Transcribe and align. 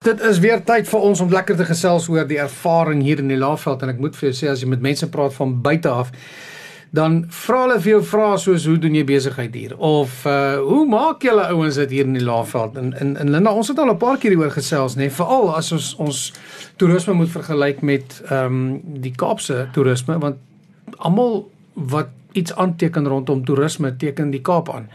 Dit 0.00 0.22
is 0.24 0.38
weer 0.40 0.62
tyd 0.64 0.86
vir 0.88 1.02
ons 1.04 1.20
om 1.20 1.28
lekker 1.28 1.58
te 1.58 1.64
gesels 1.68 2.06
oor 2.08 2.24
die 2.24 2.38
ervaring 2.40 3.02
hier 3.04 3.18
in 3.20 3.28
die 3.28 3.36
Laagveld. 3.36 3.82
En 3.84 3.90
ek 3.92 3.98
moet 4.00 4.14
vir 4.16 4.30
jou 4.30 4.36
sê 4.38 4.46
as 4.48 4.62
jy 4.62 4.68
met 4.72 4.80
mense 4.80 5.04
praat 5.12 5.34
van 5.36 5.52
buite 5.60 5.90
af 5.92 6.08
dan 6.96 7.18
vra 7.42 7.58
hulle 7.66 7.76
vir 7.84 7.90
jou 7.90 7.98
vra 8.14 8.30
soos 8.40 8.64
hoe 8.66 8.78
doen 8.80 8.96
jy 8.96 9.02
besigheid 9.10 9.52
hier? 9.54 9.74
Of 9.76 10.24
uh 10.24 10.56
hoe 10.64 10.86
maak 10.88 11.28
julle 11.28 11.44
ouens 11.52 11.76
dit 11.82 11.92
hier 11.98 12.08
in 12.08 12.16
die 12.16 12.24
Laagveld? 12.24 12.80
En 12.80 12.94
in 12.96 13.12
in 13.20 13.34
Linda 13.34 13.52
ons 13.52 13.68
het 13.68 13.78
al 13.78 13.92
'n 13.92 14.00
paar 14.00 14.16
keer 14.16 14.32
hieroor 14.32 14.56
gesels 14.56 14.96
nê 14.96 15.04
nee, 15.04 15.16
veral 15.20 15.52
as 15.60 15.68
ons 15.76 15.92
ons 16.08 16.32
toerisme 16.80 17.18
moet 17.20 17.36
vergelyk 17.36 17.82
met 17.82 18.22
ehm 18.30 18.46
um, 18.46 18.80
die 19.04 19.12
Kaapse 19.12 19.68
toerisme 19.76 20.18
want 20.18 20.40
almal 20.96 21.50
wat 21.74 22.08
iets 22.32 22.56
aanteken 22.56 23.06
rondom 23.06 23.44
toerisme 23.44 23.96
teken 23.96 24.30
die 24.30 24.40
Kaap 24.40 24.72
aan. 24.72 24.88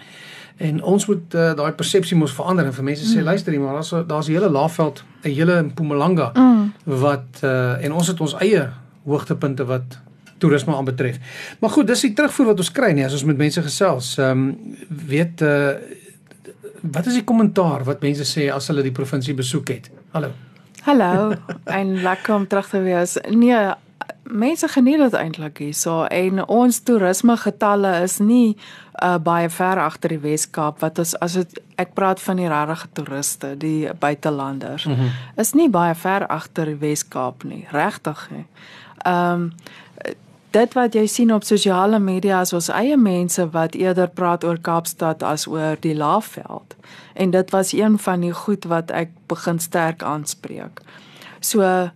En 0.58 0.84
ons 0.84 1.06
moet 1.06 1.34
uh, 1.36 1.52
daai 1.56 1.72
persepsie 1.76 2.18
mos 2.18 2.34
verander 2.34 2.66
en 2.66 2.74
vir 2.74 2.84
mense 2.88 3.04
sê 3.04 3.20
mm. 3.20 3.28
luister 3.28 3.52
hier 3.52 3.62
maar 3.62 3.74
daar's 3.82 3.92
daar's 4.08 4.28
'n 4.30 4.38
hele 4.38 4.50
Laagveld, 4.50 5.04
'n 5.24 5.30
hele 5.30 5.62
Mpumalanga 5.64 6.32
mm. 6.34 6.74
wat 6.84 7.41
uh, 7.44 7.84
en 7.84 7.91
ons 7.91 8.08
het 8.08 8.22
ons 8.22 8.36
eie 8.40 8.70
hoogtepunte 9.04 9.66
wat 9.66 10.00
toerisme 10.38 10.76
aanbetref. 10.76 11.20
Maar 11.59 11.70
goed, 11.70 11.88
dis 11.88 12.02
die 12.02 12.14
terugvoer 12.14 12.45
wat 12.45 12.58
ons 12.58 12.72
kry 12.72 12.91
nie 12.91 13.05
as 13.05 13.14
ons 13.14 13.23
met 13.23 13.38
mense 13.38 13.62
gesels. 13.62 14.18
Ehm 14.18 14.31
um, 14.31 14.76
weet 15.08 15.41
uh, 15.41 15.76
wat 16.81 17.06
is 17.06 17.14
die 17.14 17.23
kommentaar 17.23 17.84
wat 17.84 18.02
mense 18.02 18.23
sê 18.23 18.50
as 18.53 18.67
hulle 18.67 18.84
die 18.86 18.95
provinsie 18.95 19.34
besoek 19.34 19.67
het? 19.73 19.90
Hallo. 20.12 20.31
Hallo 20.86 21.34
en 21.64 22.02
lekker 22.02 22.36
om 22.36 22.48
terug 22.48 22.70
te 22.70 22.81
wees. 22.86 23.17
Nee, 23.30 23.73
mense 24.23 24.67
geniet 24.67 24.98
dit 24.98 25.13
eintlik 25.13 25.59
hierso 25.62 26.03
en 26.03 26.41
ons 26.48 26.80
toerisme 26.84 27.38
getalle 27.38 27.91
is 28.03 28.17
nie 28.20 28.58
uh, 29.03 29.17
baie 29.22 29.49
ver 29.49 29.80
agter 29.80 30.16
die 30.16 30.22
Wes-Kaap 30.23 30.81
wat 30.81 30.99
ons 30.99 31.13
as 31.22 31.38
het, 31.40 31.59
ek 31.81 31.94
praat 31.98 32.22
van 32.22 32.41
die 32.41 32.50
regte 32.50 32.89
toeriste, 32.98 33.53
die 33.58 33.94
buitelanders. 34.00 34.86
Mm 34.86 34.95
-hmm. 34.95 35.09
Is 35.38 35.53
nie 35.53 35.70
baie 35.70 35.95
ver 35.95 36.27
agter 36.27 36.66
die 36.66 36.80
Wes-Kaap 36.80 37.44
nie, 37.44 37.67
regtig 37.72 38.30
nie. 38.31 38.45
Ehm 39.05 39.33
um, 39.33 39.52
dit 40.55 40.73
wat 40.73 40.94
jy 40.95 41.08
sien 41.08 41.33
op 41.33 41.44
sosiale 41.44 42.00
media 42.00 42.42
is 42.42 42.53
ons 42.53 42.70
eie 42.70 42.98
mense 42.98 43.50
wat 43.52 43.75
eerder 43.75 44.08
praat 44.08 44.44
oor 44.44 44.58
Kaapstad 44.58 45.23
as 45.23 45.48
oor 45.48 45.75
die 45.80 45.95
Laagveld. 45.95 46.75
En 47.14 47.31
dit 47.31 47.52
was 47.52 47.73
een 47.73 48.00
van 48.00 48.22
die 48.22 48.31
goed 48.31 48.64
wat 48.64 48.92
ek 48.92 49.09
begin 49.27 49.59
sterk 49.59 50.03
aanspreek. 50.03 50.81
So 51.39 51.92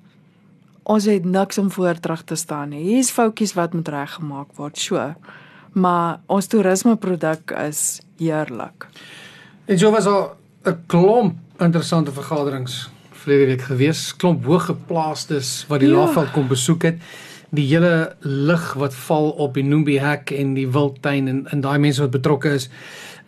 ons 0.90 1.06
het 1.06 1.26
niks 1.26 1.58
om 1.62 1.70
voor 1.72 2.00
terug 2.02 2.24
te 2.26 2.36
staan 2.36 2.74
nie. 2.74 2.82
Hier's 2.88 3.12
foutjies 3.14 3.54
wat 3.58 3.76
moet 3.78 3.92
reggemaak 3.94 4.56
word, 4.58 4.78
so. 4.78 5.14
Maar 5.78 6.20
ons 6.26 6.50
toerismeproduk 6.50 7.54
is 7.68 8.02
heerlik. 8.18 8.88
En 9.70 9.78
so 9.78 9.92
was 9.92 10.06
al 10.06 10.36
'n 10.66 10.78
klomp 10.88 11.38
interessante 11.60 12.12
vergaderings 12.12 12.90
verlede 13.12 13.46
week 13.46 13.62
gewees, 13.62 14.16
klomp 14.16 14.46
hoëgeplaastes 14.46 15.66
wat 15.68 15.80
die 15.80 15.90
ja. 15.90 15.96
Laagveld 15.96 16.32
kom 16.32 16.48
besoek 16.48 16.84
het. 16.84 16.98
Die 17.50 17.68
hele 17.68 18.16
lig 18.20 18.74
wat 18.74 18.94
val 18.94 19.30
op 19.30 19.54
die 19.54 19.64
Nombi 19.64 20.00
hek 20.00 20.32
en 20.32 20.54
die 20.54 20.68
wildtuin 20.68 21.28
en 21.28 21.48
en 21.50 21.62
daai 21.62 21.78
mense 21.78 22.02
wat 22.02 22.12
betrokke 22.12 22.50
is. 22.50 22.70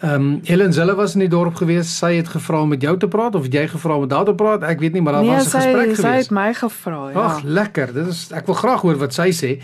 Ehm 0.01 0.13
um, 0.13 0.39
Helen 0.43 0.73
Zille 0.73 0.95
was 0.95 1.13
in 1.13 1.19
die 1.19 1.29
dorp 1.29 1.55
gewees. 1.55 1.97
Sy 1.97 2.15
het 2.15 2.27
gevra 2.27 2.61
om 2.61 2.69
met 2.73 2.81
jou 2.81 2.97
te 2.97 3.07
praat 3.07 3.35
of 3.35 3.43
het 3.43 3.53
jy 3.53 3.67
gevra 3.69 3.95
om 3.95 4.01
met 4.01 4.11
haar 4.11 4.25
te 4.25 4.33
praat? 4.33 4.63
Ek 4.65 4.79
weet 4.79 4.93
nie, 4.93 5.01
maar 5.01 5.13
daar 5.13 5.21
nee, 5.21 5.35
was 5.35 5.53
'n 5.53 5.59
gesprek 5.59 5.81
gewees. 5.81 6.01
Nee, 6.01 6.11
sy 6.11 6.17
het 6.17 6.31
my 6.31 6.53
gevra, 6.53 7.09
ja. 7.09 7.19
Ag, 7.19 7.43
lekker. 7.43 7.93
Dit 7.93 8.07
is 8.07 8.31
ek 8.31 8.45
wil 8.45 8.55
graag 8.55 8.81
hoor 8.81 8.97
wat 8.97 9.13
sy 9.13 9.29
sê. 9.29 9.61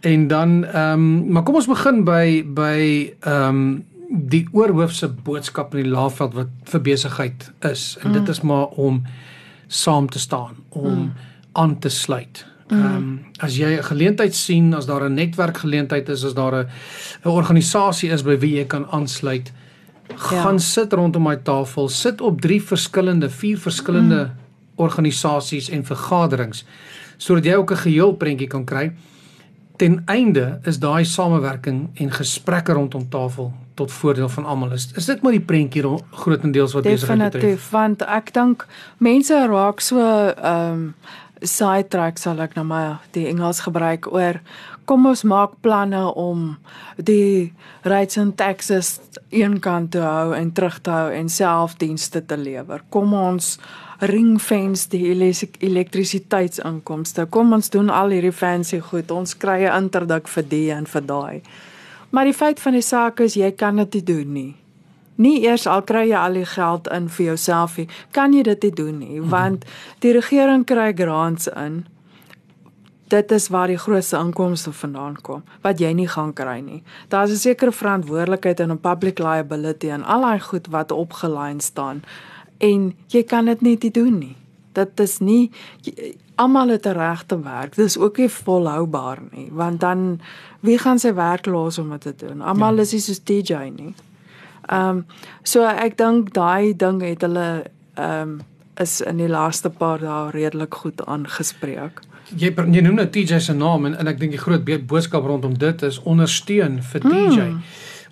En 0.00 0.26
dan 0.26 0.64
ehm 0.64 0.92
um, 0.92 1.32
maar 1.32 1.42
kom 1.42 1.54
ons 1.54 1.66
begin 1.66 2.04
by 2.04 2.44
by 2.46 3.12
ehm 3.20 3.48
um, 3.48 3.84
die 4.08 4.48
oorhoofse 4.52 5.08
boodskap 5.08 5.74
in 5.74 5.82
die 5.82 5.90
Laagveld 5.90 6.34
wat 6.34 6.48
vir 6.64 6.80
besigheid 6.80 7.52
is. 7.60 7.98
En 8.00 8.08
mm. 8.08 8.12
dit 8.12 8.28
is 8.28 8.40
maar 8.40 8.66
om 8.66 9.02
saam 9.66 10.08
te 10.08 10.18
staan, 10.18 10.56
om 10.68 10.94
mm. 10.94 11.12
aan 11.52 11.78
te 11.78 11.88
sluit. 11.88 12.46
Ehm 12.68 12.96
um, 12.96 13.20
as 13.38 13.56
jy 13.56 13.76
'n 13.76 13.84
geleentheid 13.84 14.34
sien, 14.34 14.74
as 14.74 14.86
daar 14.86 15.04
'n 15.04 15.14
netwerkgeleentheid 15.14 16.08
is, 16.08 16.24
as 16.24 16.34
daar 16.34 16.54
'n 16.54 16.68
'n 17.24 17.28
organisasie 17.28 18.10
is 18.10 18.22
by 18.22 18.38
wie 18.38 18.56
jy 18.56 18.64
kan 18.64 18.86
aansluit, 18.90 19.52
gaan 20.14 20.58
ja. 20.58 20.58
sit 20.58 20.92
rondom 20.92 21.22
my 21.22 21.36
tafel, 21.36 21.88
sit 21.88 22.20
op 22.20 22.40
drie 22.40 22.62
verskillende, 22.62 23.30
vier 23.30 23.58
verskillende 23.58 24.24
mm. 24.24 24.30
organisasies 24.76 25.70
en 25.70 25.84
vergaderings 25.84 26.64
sodat 27.16 27.44
jy 27.44 27.54
ook 27.54 27.70
'n 27.70 27.76
geheel 27.76 28.12
prentjie 28.12 28.48
kan 28.48 28.64
kry. 28.64 28.92
Ten 29.76 30.02
einde 30.06 30.60
is 30.64 30.78
daai 30.78 31.04
samewerking 31.04 31.88
en 31.94 32.10
gesprekke 32.10 32.72
rondom 32.72 33.08
tafel 33.08 33.52
tot 33.74 33.92
voordeel 33.92 34.28
van 34.28 34.44
almal. 34.44 34.72
Is, 34.72 34.92
is 34.94 35.04
dit 35.04 35.22
maar 35.22 35.32
die 35.32 35.40
prentjie 35.40 35.82
grootendeels 36.10 36.72
wat 36.72 36.82
besigheid 36.82 37.18
betref? 37.18 37.42
Definitief, 37.42 37.70
want 37.70 38.02
ek 38.02 38.32
dink 38.34 38.66
mense 38.98 39.46
raak 39.46 39.80
so 39.80 39.98
ehm 39.98 40.72
um, 40.72 40.94
sidetrack 41.42 42.18
sal 42.18 42.40
ek 42.40 42.54
nou 42.54 42.64
maar 42.64 43.02
die 43.12 43.26
Engels 43.28 43.60
gebruik 43.66 44.06
oor 44.12 44.40
kom 44.88 45.04
ons 45.08 45.24
maak 45.28 45.52
planne 45.64 46.00
om 46.20 46.56
die 46.96 47.52
rates 47.88 48.16
in 48.20 48.32
Texas 48.36 49.00
eenkant 49.34 49.90
te 49.94 50.02
hou 50.04 50.34
en 50.36 50.52
terug 50.52 50.80
te 50.84 50.90
hou 50.92 51.12
en 51.14 51.28
selfdienste 51.32 52.20
te 52.28 52.36
lewer. 52.36 52.82
Kom 52.92 53.14
ons 53.16 53.58
ringfence 54.04 54.88
die 54.92 55.06
elektrisiteitsinkomste. 55.10 57.26
Kom 57.32 57.52
ons 57.56 57.70
doen 57.72 57.90
al 57.90 58.10
hierdie 58.16 58.34
fancy 58.34 58.80
goed. 58.80 59.10
Ons 59.10 59.34
kry 59.34 59.64
'n 59.64 59.84
interdik 59.84 60.28
vir 60.28 60.44
die 60.48 60.70
en 60.70 60.86
vir 60.86 61.02
daai. 61.02 61.42
Maar 62.10 62.24
die 62.24 62.34
feit 62.34 62.60
van 62.60 62.72
die 62.72 62.82
saak 62.82 63.20
is 63.20 63.34
jy 63.34 63.52
kan 63.52 63.76
dit 63.76 63.94
nie 63.94 64.02
doen 64.02 64.32
nie. 64.32 64.54
Nie 65.16 65.44
eers 65.46 65.66
al 65.66 65.82
kry 65.82 66.08
jy 66.08 66.18
al 66.18 66.32
die 66.32 66.46
geld 66.46 66.88
in 66.90 67.08
vir 67.08 67.26
jouself 67.26 67.76
nie, 67.76 67.88
kan 68.10 68.32
jy 68.32 68.42
dit 68.42 68.62
nie 68.62 68.70
doen 68.70 68.98
nie, 68.98 69.20
mhm. 69.20 69.28
want 69.30 69.64
die 70.00 70.12
regering 70.12 70.64
kry 70.64 70.92
grants 70.92 71.48
in 71.48 71.84
dit 73.14 73.32
is 73.32 73.48
waar 73.48 73.68
die 73.70 73.78
grootste 73.78 74.18
inkomste 74.18 74.72
vandaan 74.72 75.16
kom 75.22 75.42
wat 75.62 75.80
jy 75.80 75.92
nie 75.94 76.08
gaan 76.08 76.32
kry 76.32 76.58
nie. 76.60 76.82
Daar's 77.08 77.30
'n 77.30 77.36
sekere 77.36 77.72
verantwoordelikheid 77.72 78.60
in 78.60 78.70
'n 78.72 78.80
public 78.80 79.18
liability 79.18 79.88
en 79.88 80.04
al 80.04 80.20
daai 80.20 80.40
goed 80.40 80.66
wat 80.66 80.90
opgelyn 80.90 81.60
staan 81.60 82.02
en 82.58 82.94
jy 83.08 83.22
kan 83.22 83.44
dit 83.44 83.60
net 83.60 83.82
nie 83.82 83.90
doen 83.90 84.18
nie. 84.18 84.36
Dit 84.72 85.00
is 85.00 85.18
nie 85.18 85.50
almal 86.34 86.68
het 86.68 86.86
'n 86.86 86.92
reg 86.92 87.22
te 87.26 87.38
werk. 87.42 87.74
Dis 87.74 87.98
ook 87.98 88.16
nie 88.16 88.28
volhoubaar 88.28 89.18
nie, 89.30 89.48
want 89.52 89.80
dan 89.80 90.20
wie 90.60 90.78
gaan 90.78 90.98
sy 90.98 91.14
werk 91.14 91.46
los 91.46 91.78
om 91.78 91.90
dit 91.90 92.00
te 92.00 92.14
doen? 92.26 92.40
Almal 92.40 92.74
ja. 92.74 92.80
is 92.80 92.92
nie 92.92 93.00
soos 93.00 93.24
DJ 93.24 93.54
nie. 93.76 93.94
Ehm 94.68 94.88
um, 94.88 95.04
so 95.42 95.66
ek 95.66 95.96
dink 95.96 96.34
daai 96.34 96.74
ding 96.76 97.02
het 97.02 97.22
hulle 97.22 97.64
ehm 97.94 98.20
um, 98.20 98.40
is 98.80 99.00
in 99.00 99.16
die 99.16 99.28
laaste 99.30 99.70
paar 99.70 100.00
dae 100.00 100.30
redelik 100.34 100.74
goed 100.74 101.06
aangespreek 101.06 102.00
jy 102.32 102.50
jy 102.50 102.82
noem 102.84 103.00
nou 103.00 103.06
TJ 103.10 103.40
se 103.42 103.54
naam 103.56 103.88
en 103.88 103.96
en 103.98 104.10
ek 104.10 104.20
dink 104.20 104.34
die 104.34 104.40
groot 104.40 104.64
boodskap 104.88 105.26
rondom 105.28 105.56
dit 105.58 105.82
is 105.86 106.00
ondersteun 106.02 106.80
vir 106.92 107.04
TJ. 107.04 107.40
Hmm. 107.40 107.60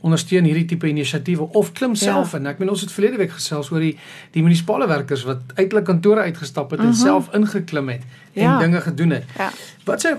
Ondersteun 0.02 0.48
hierdie 0.48 0.66
tipe 0.72 0.88
inisiatiewe 0.90 1.46
of 1.58 1.70
klim 1.78 1.94
self 1.94 2.32
ja. 2.34 2.40
in. 2.40 2.48
Ek 2.50 2.58
meen 2.58 2.72
ons 2.72 2.82
het 2.82 2.92
verlede 2.92 3.20
week 3.20 3.34
gesels 3.36 3.70
oor 3.72 3.84
die 3.84 3.94
die 4.34 4.42
munisipale 4.42 4.88
werkers 4.90 5.24
wat 5.28 5.54
uitelik 5.54 5.86
kantore 5.88 6.26
uitgestap 6.28 6.74
het 6.74 6.80
mm 6.80 6.86
-hmm. 6.86 6.94
en 6.94 6.98
mhm. 6.98 7.06
self 7.06 7.30
ingeklim 7.34 7.88
het 7.88 8.02
en 8.34 8.42
ja. 8.42 8.58
dinge 8.58 8.80
gedoen 8.80 9.10
het. 9.10 9.24
Ja. 9.38 9.50
Wat 9.84 10.00
se 10.00 10.16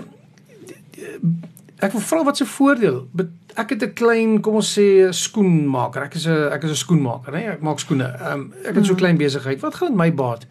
ek 1.78 1.92
wil 1.92 2.00
vra 2.00 2.24
wat 2.24 2.36
se 2.36 2.46
voordeel 2.46 3.08
ek 3.56 3.70
het 3.70 3.82
'n 3.82 3.92
klein 3.92 4.40
kom 4.40 4.54
ons 4.54 4.78
sê 4.78 5.08
skoenmaker. 5.10 6.02
Ek 6.02 6.14
is 6.14 6.26
'n 6.26 6.52
ek 6.52 6.62
is 6.64 6.70
'n 6.70 6.84
skoenmaker, 6.84 7.32
né? 7.32 7.52
Ek 7.52 7.60
maak 7.60 7.78
skoene. 7.78 8.04
Ehm 8.20 8.32
um, 8.32 8.52
ek 8.64 8.74
het 8.74 8.84
so 8.86 8.92
'n 8.92 8.94
mhm. 8.94 9.02
klein 9.02 9.16
besigheid. 9.16 9.60
Wat 9.60 9.74
gaan 9.74 9.96
my 9.96 10.14
baat 10.14 10.46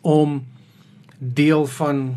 om 0.00 0.44
deel 1.18 1.66
van 1.66 2.16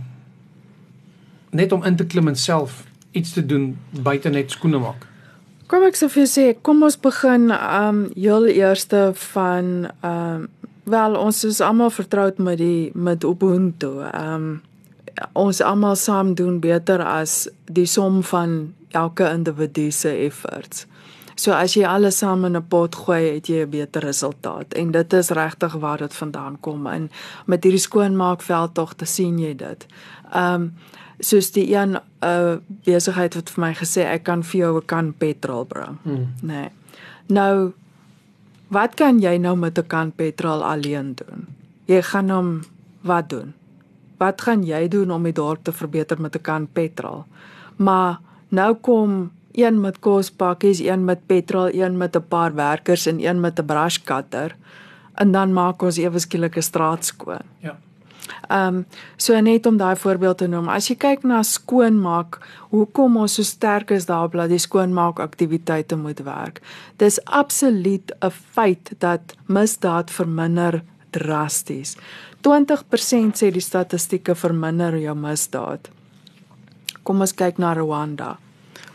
net 1.49 1.71
om 1.71 1.83
in 1.83 1.95
te 1.95 2.05
klim 2.05 2.27
en 2.27 2.35
self 2.35 2.83
iets 3.11 3.33
te 3.33 3.45
doen 3.45 3.77
buite 4.01 4.29
net 4.29 4.51
skoene 4.51 4.79
maak. 4.79 5.07
Kom 5.69 5.83
ek 5.85 5.97
sou 5.97 6.09
vir 6.09 6.27
sê, 6.29 6.45
kom 6.61 6.83
ons 6.83 6.97
begin 6.97 7.51
um 7.53 8.07
heel 8.15 8.47
eerste 8.49 9.11
van 9.33 9.89
um 10.05 10.47
wel 10.89 11.13
ons 11.15 11.43
is 11.45 11.61
almal 11.61 11.91
vertroud 11.93 12.39
met 12.41 12.57
die 12.57 12.91
met 12.93 13.23
Ubuntu. 13.23 14.01
Um 14.09 14.61
ons 15.33 15.61
almal 15.61 15.95
saam 15.95 16.35
doen 16.35 16.59
beter 16.59 17.01
as 17.01 17.47
die 17.65 17.85
som 17.85 18.23
van 18.23 18.73
elke 18.91 19.29
individu 19.29 19.91
se 19.91 20.09
efforts. 20.25 20.85
So 21.39 21.55
as 21.55 21.73
jy 21.77 21.85
alles 21.87 22.17
saam 22.19 22.45
in 22.45 22.57
'n 22.57 22.67
pot 22.67 22.95
gooi, 22.95 23.35
het 23.35 23.47
jy 23.47 23.63
'n 23.63 23.69
beter 23.69 24.01
resultaat 24.01 24.73
en 24.73 24.91
dit 24.91 25.13
is 25.13 25.29
regtig 25.29 25.73
waar 25.73 25.97
dit 25.97 26.13
vandaan 26.13 26.57
kom 26.59 26.87
en 26.87 27.11
met 27.45 27.63
hierdie 27.63 27.79
skoonmaakveld 27.79 28.73
tog 28.73 28.93
te 28.93 29.05
sien 29.05 29.39
jy 29.39 29.55
dit. 29.55 29.85
Um 30.35 30.73
soos 31.19 31.51
die 31.51 31.75
een 31.75 31.99
uh 32.23 32.55
besigheid 32.83 33.35
wat 33.35 33.49
vir 33.49 33.61
my 33.65 33.73
gesê 33.73 34.01
ek 34.03 34.23
kan 34.23 34.43
vir 34.43 34.59
jou 34.59 34.77
'n 34.77 34.85
kan 34.85 35.13
petrol 35.13 35.65
bring. 35.65 35.97
Hmm. 36.03 36.33
Nee. 36.41 36.69
Nou 37.27 37.73
wat 38.67 38.95
kan 38.95 39.19
jy 39.19 39.37
nou 39.37 39.55
met 39.55 39.77
'n 39.77 39.87
kan 39.87 40.11
petrol 40.11 40.63
alleen 40.63 41.15
doen? 41.15 41.47
Jy 41.85 42.01
gaan 42.01 42.29
hom 42.29 42.61
wat 43.01 43.29
doen? 43.29 43.53
Wat 44.19 44.41
gaan 44.41 44.63
jy 44.67 44.87
doen 44.87 45.11
om 45.11 45.23
die 45.23 45.33
dorp 45.33 45.63
te 45.63 45.71
verbeter 45.71 46.21
met 46.21 46.35
'n 46.35 46.41
kan 46.41 46.67
petrol? 46.67 47.25
Maar 47.75 48.19
nou 48.49 48.73
kom 48.75 49.31
een 49.51 49.81
met 49.81 49.99
kospakkies, 49.99 50.79
een 50.79 51.05
met 51.05 51.25
petrol, 51.25 51.69
een 51.73 51.97
met 51.97 52.15
'n 52.15 52.27
paar 52.27 52.53
werkers 52.53 53.05
en 53.05 53.19
een 53.19 53.39
met 53.39 53.59
'n 53.59 53.65
brush 53.65 53.97
cutter 54.03 54.55
en 55.13 55.31
dan 55.31 55.53
maak 55.53 55.81
ons 55.81 55.97
ewe 55.97 56.19
skielik 56.19 56.57
'n 56.57 56.61
straat 56.61 57.05
skoon. 57.05 57.45
Ja. 57.59 57.77
Ehm 58.47 58.75
um, 58.75 58.85
so 59.17 59.39
net 59.39 59.65
om 59.65 59.77
daai 59.77 59.95
voorbeeld 59.95 60.37
te 60.37 60.47
noem. 60.47 60.67
As 60.67 60.87
jy 60.87 60.95
kyk 60.95 61.23
na 61.23 61.43
skoonmaak, 61.43 62.39
hoekom 62.69 63.17
ons 63.17 63.33
so 63.33 63.43
sterk 63.43 63.91
is 63.91 64.05
daarop 64.05 64.31
dat 64.31 64.49
die 64.49 64.57
skoonmaak 64.57 65.19
aktiwiteite 65.19 65.95
moet 65.95 66.19
werk. 66.19 66.61
Dis 66.97 67.25
absoluut 67.25 68.11
'n 68.21 68.31
feit 68.31 68.91
dat 68.97 69.21
misdaad 69.45 70.11
verminder 70.11 70.83
drasties. 71.11 71.95
20% 72.43 73.39
sê 73.39 73.51
die 73.51 73.63
statistieke 73.63 74.35
verminder 74.35 74.95
jou 74.97 75.15
misdaad. 75.15 75.89
Kom 77.03 77.21
ons 77.25 77.33
kyk 77.33 77.59
na 77.59 77.73
Rwanda. 77.73 78.37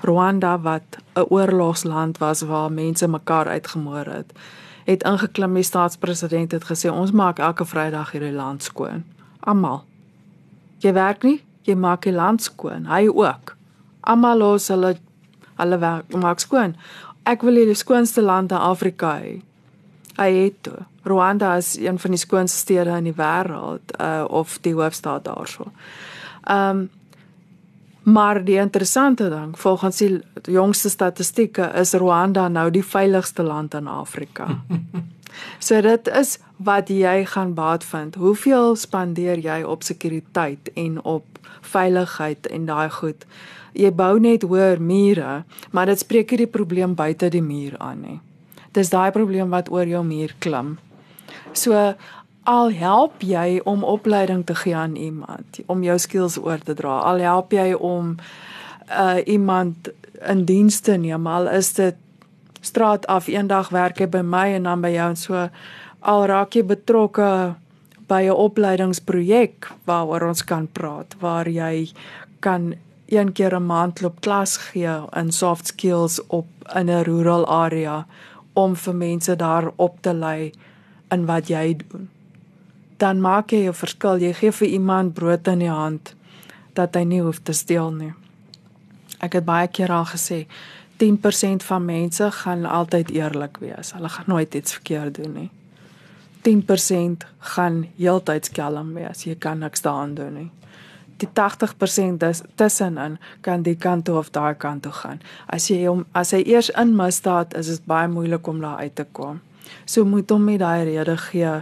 Rwanda 0.04 0.58
wat 0.62 0.98
'n 1.16 1.26
oorlogsland 1.30 2.18
was 2.18 2.42
waar 2.42 2.72
mense 2.72 3.08
mekaar 3.08 3.48
uitgemoor 3.48 4.06
het, 4.06 4.32
het 4.84 5.02
ingeklim 5.02 5.54
die 5.54 5.62
staatspresident 5.62 6.52
het 6.52 6.64
gesê 6.64 6.90
ons 6.90 7.10
maak 7.10 7.38
elke 7.38 7.64
Vrydag 7.64 8.10
hierdie 8.12 8.32
land 8.32 8.62
skoon. 8.62 9.04
Almal. 9.40 9.84
Jy 10.78 10.92
werk 10.92 11.22
nie, 11.22 11.42
jy 11.62 11.74
maak 11.74 12.02
die 12.02 12.12
land 12.12 12.42
skoon. 12.42 12.86
Hy 12.86 13.08
ook. 13.08 13.56
Almal 14.00 14.38
los 14.38 14.68
hulle 14.68 14.96
hulle 15.56 15.78
werk 15.78 16.14
maak 16.14 16.40
skoon. 16.40 16.76
Ek 17.24 17.42
wil 17.42 17.54
hierdie 17.54 17.78
skoonste 17.78 18.22
land 18.22 18.52
in 18.52 18.58
Afrika 18.58 19.18
hê. 19.20 19.40
Hy 20.16 20.30
het 20.32 20.62
toe. 20.62 20.78
Rwanda 21.04 21.56
is 21.56 21.76
een 21.76 21.98
van 21.98 22.10
die 22.10 22.20
skoonste 22.20 22.58
stede 22.58 22.90
in 22.96 23.10
die 23.10 23.16
wêreld, 23.16 23.96
uh 24.00 24.24
of 24.28 24.58
die 24.60 24.74
hoofstad 24.74 25.24
daarso. 25.24 25.70
Ehm 26.44 26.78
um, 26.78 26.90
Maar 28.04 28.44
die 28.44 28.56
interessante 28.56 29.28
ding, 29.28 29.58
volgens 29.58 29.96
die 29.96 30.20
jongste 30.42 30.88
statistieke 30.88 31.70
is 31.74 31.92
Rwanda 31.92 32.48
nou 32.48 32.70
die 32.70 32.84
veiligste 32.84 33.42
land 33.42 33.74
in 33.74 33.86
Afrika. 33.86 34.46
so 35.66 35.80
dit 35.80 36.08
is 36.08 36.38
wat 36.56 36.88
jy 36.88 37.24
gaan 37.24 37.54
baat 37.54 37.84
vind. 37.84 38.14
Hoeveel 38.14 38.76
spandeer 38.76 39.40
jy 39.40 39.62
op 39.62 39.82
sekuriteit 39.82 40.70
en 40.74 41.00
op 41.02 41.24
veiligheid 41.60 42.46
en 42.46 42.66
daai 42.66 42.90
goed? 42.90 43.24
Jy 43.72 43.92
bou 43.94 44.20
net 44.20 44.44
hoër 44.44 44.80
mure, 44.80 45.42
maar 45.70 45.86
dit 45.86 45.98
spreek 45.98 46.30
nie 46.30 46.44
die 46.44 46.52
probleem 46.60 46.94
buite 46.94 47.32
die 47.32 47.42
muur 47.42 47.78
aan 47.78 48.00
nie. 48.00 48.20
Dis 48.74 48.90
daai 48.90 49.10
probleem 49.14 49.50
wat 49.50 49.70
oor 49.70 49.86
jou 49.86 50.02
muur 50.04 50.34
klim. 50.38 50.78
So 51.52 51.94
al 52.44 52.72
help 52.76 53.22
jy 53.24 53.60
om 53.64 53.84
opleiding 53.84 54.44
te 54.44 54.54
gee 54.54 54.76
aan 54.76 54.96
iemand 54.96 55.60
om 55.66 55.82
jou 55.82 55.96
skills 55.98 56.36
oor 56.38 56.60
te 56.60 56.74
dra 56.76 56.98
al 57.08 57.22
help 57.24 57.52
jy 57.56 57.72
om 57.72 58.16
uh, 58.90 59.20
iemand 59.24 59.88
in 60.28 60.44
diens 60.44 60.80
te 60.84 60.98
neem 61.00 61.26
al 61.26 61.48
is 61.48 61.72
dit 61.78 61.96
straat 62.60 63.06
af 63.06 63.28
eendag 63.32 63.70
werk 63.72 64.00
hy 64.00 64.08
by 64.12 64.20
my 64.20 64.46
en 64.58 64.68
dan 64.68 64.84
by 64.84 64.92
jou 64.92 65.08
en 65.14 65.20
so 65.20 65.46
al 66.00 66.26
raak 66.28 66.56
jy 66.56 66.64
betrokke 66.68 67.30
by 68.08 68.22
'n 68.28 68.36
opleidingsprojek 68.46 69.70
waaroor 69.88 70.28
ons 70.28 70.44
kan 70.44 70.68
praat 70.68 71.16
waar 71.20 71.48
jy 71.48 71.88
kan 72.40 72.74
een 73.08 73.32
keer 73.32 73.56
'n 73.56 73.66
maand 73.66 74.00
loop 74.00 74.20
klas 74.20 74.56
gee 74.56 75.00
in 75.16 75.32
soft 75.32 75.66
skills 75.66 76.20
op 76.28 76.46
in 76.74 76.90
'n 76.90 77.04
rural 77.04 77.46
area 77.46 78.06
om 78.54 78.76
vir 78.76 78.94
mense 78.94 79.36
daar 79.36 79.72
op 79.76 80.00
te 80.00 80.14
lei 80.14 80.52
in 81.10 81.26
wat 81.26 81.48
jy 81.48 81.76
doen 81.76 82.08
dan 82.96 83.20
maak 83.20 83.50
jy 83.50 83.68
'n 83.68 83.74
verskil. 83.74 84.16
Jy 84.18 84.32
gee 84.32 84.52
vir 84.52 84.68
iemand 84.68 85.14
brood 85.14 85.46
in 85.46 85.58
die 85.58 85.70
hand 85.70 86.14
dat 86.72 86.94
hy 86.94 87.04
nie 87.04 87.20
hoef 87.20 87.38
te 87.42 87.52
steel 87.52 87.90
nie. 87.90 88.12
Ek 89.20 89.32
het 89.32 89.44
baie 89.44 89.68
keer 89.68 89.92
al 89.92 90.04
gesê 90.04 90.46
10% 90.96 91.62
van 91.62 91.84
mense 91.84 92.30
gaan 92.30 92.64
altyd 92.64 93.10
eerlik 93.10 93.56
wees. 93.60 93.92
Hulle 93.92 94.08
gaan 94.08 94.24
nooit 94.26 94.54
iets 94.54 94.72
verkeerd 94.72 95.14
doen 95.14 95.32
nie. 95.32 95.50
10% 96.42 97.26
gaan 97.38 97.86
heeltyd 97.96 98.44
skelm 98.44 98.94
wees. 98.94 99.24
Jy 99.24 99.34
kan 99.34 99.58
niks 99.58 99.82
daaraan 99.82 100.14
doen 100.14 100.34
nie. 100.34 100.50
Die 101.24 101.30
80% 101.32 102.24
is 102.28 102.42
tussenin 102.60 103.18
kan 103.40 103.62
die 103.64 103.76
kant 103.80 104.04
toe 104.04 104.18
of 104.20 104.30
daai 104.34 104.54
kant 104.60 104.84
toe 104.84 104.92
gaan. 104.92 105.22
As 105.48 105.70
jy 105.70 105.84
hom 105.86 106.04
as 106.12 106.34
hy 106.36 106.42
eers 106.44 106.68
in 106.80 106.92
misdaad 106.98 107.54
is, 107.56 107.68
is 107.68 107.80
dit 107.80 107.88
baie 107.88 108.08
moeilik 108.10 108.46
om 108.50 108.60
daar 108.60 108.82
uit 108.84 108.94
te 108.98 109.06
kom. 109.16 109.40
So 109.88 110.04
moet 110.04 110.30
hom 110.30 110.44
met 110.44 110.60
daai 110.60 110.84
rede 110.90 111.16
gee 111.30 111.54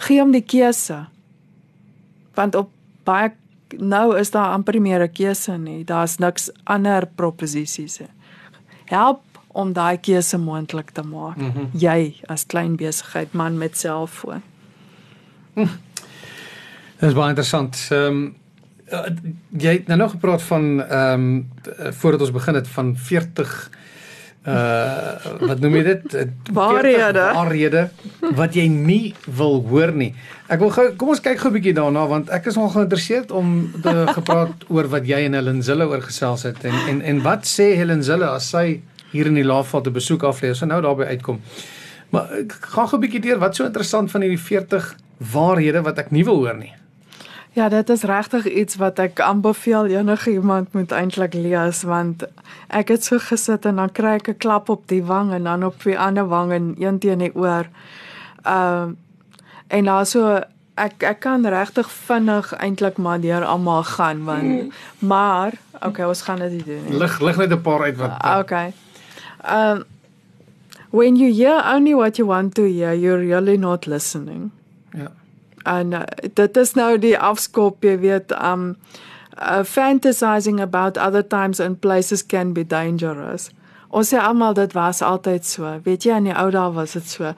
gee 0.00 0.20
hom 0.20 0.32
die 0.32 0.44
keuse. 0.44 1.04
Want 2.34 2.56
op 2.56 2.70
baie 3.04 3.34
nou 3.78 4.16
is 4.18 4.30
daar 4.30 4.54
amper 4.54 4.80
meer 4.80 5.02
'n 5.02 5.12
keuse 5.12 5.58
nie. 5.58 5.84
Daar's 5.84 6.18
niks 6.18 6.50
ander 6.64 7.06
proposisies 7.06 7.98
nie. 7.98 8.08
Help 8.84 9.22
om 9.52 9.72
daai 9.72 9.98
keuse 9.98 10.38
moontlik 10.38 10.90
te 10.90 11.02
maak. 11.02 11.36
Mm 11.36 11.52
-hmm. 11.52 11.68
Jy 11.72 12.14
as 12.26 12.46
klein 12.46 12.76
besigheid 12.76 13.32
man 13.32 13.58
met 13.58 13.78
selfoon. 13.78 14.42
Hm. 15.54 15.66
Dit 17.00 17.08
is 17.08 17.14
baie 17.14 17.28
interessant. 17.28 17.88
Ehm 17.90 18.06
um, 18.06 18.39
jy 19.58 19.72
het 19.78 19.86
nou 19.86 19.98
nog 19.98 20.16
gepraat 20.16 20.42
van 20.42 20.82
ehm 20.82 21.12
um, 21.12 21.48
voordat 21.92 22.20
ons 22.20 22.32
begin 22.32 22.54
het 22.54 22.68
van 22.68 22.96
40 22.96 23.70
uh 24.48 25.12
wat 25.48 25.60
noem 25.60 25.74
jy 25.76 25.82
dit? 25.84 26.14
Waarhede. 26.52 27.24
Waarhede 27.36 27.82
wat 28.36 28.54
jy 28.56 28.66
nie 28.72 29.14
wil 29.28 29.60
hoor 29.68 29.92
nie. 29.92 30.14
Ek 30.48 30.62
wil 30.62 30.72
gou 30.72 30.86
kom 30.96 31.12
ons 31.12 31.20
kyk 31.20 31.42
gou 31.42 31.50
'n 31.50 31.58
bietjie 31.58 31.76
daarna 31.76 32.06
want 32.08 32.30
ek 32.32 32.48
is 32.48 32.56
nogal 32.56 32.80
geïnteresseerd 32.80 33.30
om 33.30 33.70
te 33.82 33.92
gepraat 34.18 34.64
oor 34.68 34.88
wat 34.88 35.04
jy 35.06 35.26
en 35.28 35.36
Helen 35.36 35.62
Zille 35.62 35.86
oor 35.86 36.00
gesels 36.02 36.42
het 36.48 36.64
en 36.64 36.74
en 36.88 37.02
en 37.02 37.22
wat 37.22 37.44
sê 37.44 37.76
Helen 37.76 38.02
Zille 38.02 38.26
as 38.26 38.48
sy 38.48 38.80
hier 39.12 39.26
in 39.26 39.34
die 39.34 39.44
Laagveld 39.44 39.84
te 39.84 39.90
besoek 39.90 40.24
aflê 40.24 40.50
as 40.50 40.58
sy 40.58 40.66
nou 40.66 40.80
daarby 40.80 41.04
uitkom. 41.04 41.40
Maar 42.10 42.32
ek 42.40 42.52
gaan 42.72 42.88
gou 42.88 42.96
'n 42.96 43.04
bietjie 43.04 43.20
deur 43.28 43.38
wat 43.38 43.56
so 43.56 43.64
interessant 43.64 44.10
van 44.10 44.22
hierdie 44.22 44.40
40 44.40 44.96
waarhede 45.20 45.82
wat 45.82 45.98
ek 45.98 46.10
nie 46.10 46.24
wil 46.24 46.36
hoor 46.36 46.56
nie. 46.56 46.72
Ja, 47.52 47.68
dit 47.68 47.88
is 47.90 48.02
regtig 48.02 48.46
iets 48.46 48.76
wat 48.78 48.98
ek 49.02 49.20
aanbeveel 49.20 49.86
enige 49.90 50.30
iemand 50.30 50.72
moet 50.72 50.92
eintlik 50.94 51.34
lees 51.34 51.82
want 51.82 52.22
ek 52.70 52.92
het 52.94 53.04
so 53.04 53.18
gesit 53.18 53.66
en 53.66 53.80
dan 53.82 53.90
kry 53.92 54.14
ek 54.20 54.28
'n 54.30 54.38
klap 54.38 54.68
op 54.68 54.86
die 54.86 55.02
wang 55.02 55.32
en 55.34 55.42
dan 55.50 55.64
op 55.64 55.82
die 55.82 55.98
ander 55.98 56.28
wang 56.28 56.52
en 56.52 56.74
een 56.78 56.98
teen 56.98 57.18
die 57.18 57.34
oor. 57.34 57.66
Ehm 58.42 58.94
uh, 58.94 58.94
en 59.66 59.84
dan 59.84 60.06
so 60.06 60.40
ek 60.74 61.02
ek 61.02 61.20
kan 61.20 61.46
regtig 61.46 61.90
vinnig 61.90 62.54
eintlik 62.54 62.96
maar 62.98 63.20
deur 63.20 63.44
almal 63.44 63.82
gaan 63.82 64.24
want 64.24 64.42
mm. 64.42 64.72
maar 64.98 65.52
okay, 65.82 66.06
ons 66.06 66.22
gaan 66.22 66.38
dit 66.38 66.64
doen. 66.66 66.98
Lig 66.98 67.20
lig 67.20 67.36
net 67.36 67.50
'n 67.50 67.60
paar 67.60 67.82
uit 67.82 67.96
wat. 67.96 68.24
Uh, 68.24 68.38
okay. 68.38 68.72
Ehm 69.42 69.76
um, 69.76 69.84
when 70.90 71.16
you 71.16 71.34
hear 71.34 71.74
only 71.74 71.94
what 71.94 72.16
you 72.16 72.28
want 72.28 72.54
to 72.54 72.62
hear, 72.62 72.94
you're 72.94 73.26
really 73.26 73.56
not 73.56 73.86
listening. 73.86 74.50
Ja 74.90 75.10
en 75.62 75.92
uh, 75.92 76.02
dit 76.34 76.56
is 76.56 76.74
nou 76.74 76.98
die 76.98 77.16
afskop 77.18 77.84
jy 77.84 77.96
weet 78.00 78.32
um 78.36 78.76
uh, 79.40 79.62
fantasizing 79.64 80.60
about 80.60 80.98
other 80.98 81.26
times 81.26 81.60
and 81.60 81.80
places 81.80 82.26
can 82.26 82.52
be 82.52 82.66
dangerous. 82.66 83.50
Ons 83.90 84.12
sê 84.12 84.20
almal 84.22 84.54
dit 84.54 84.72
was 84.72 85.02
altyd 85.02 85.46
so. 85.46 85.80
Weet 85.84 86.06
jy 86.06 86.16
in 86.20 86.30
die 86.30 86.36
ou 86.36 86.50
dae 86.54 86.70
was 86.76 86.94
dit 86.94 87.08
so. 87.10 87.34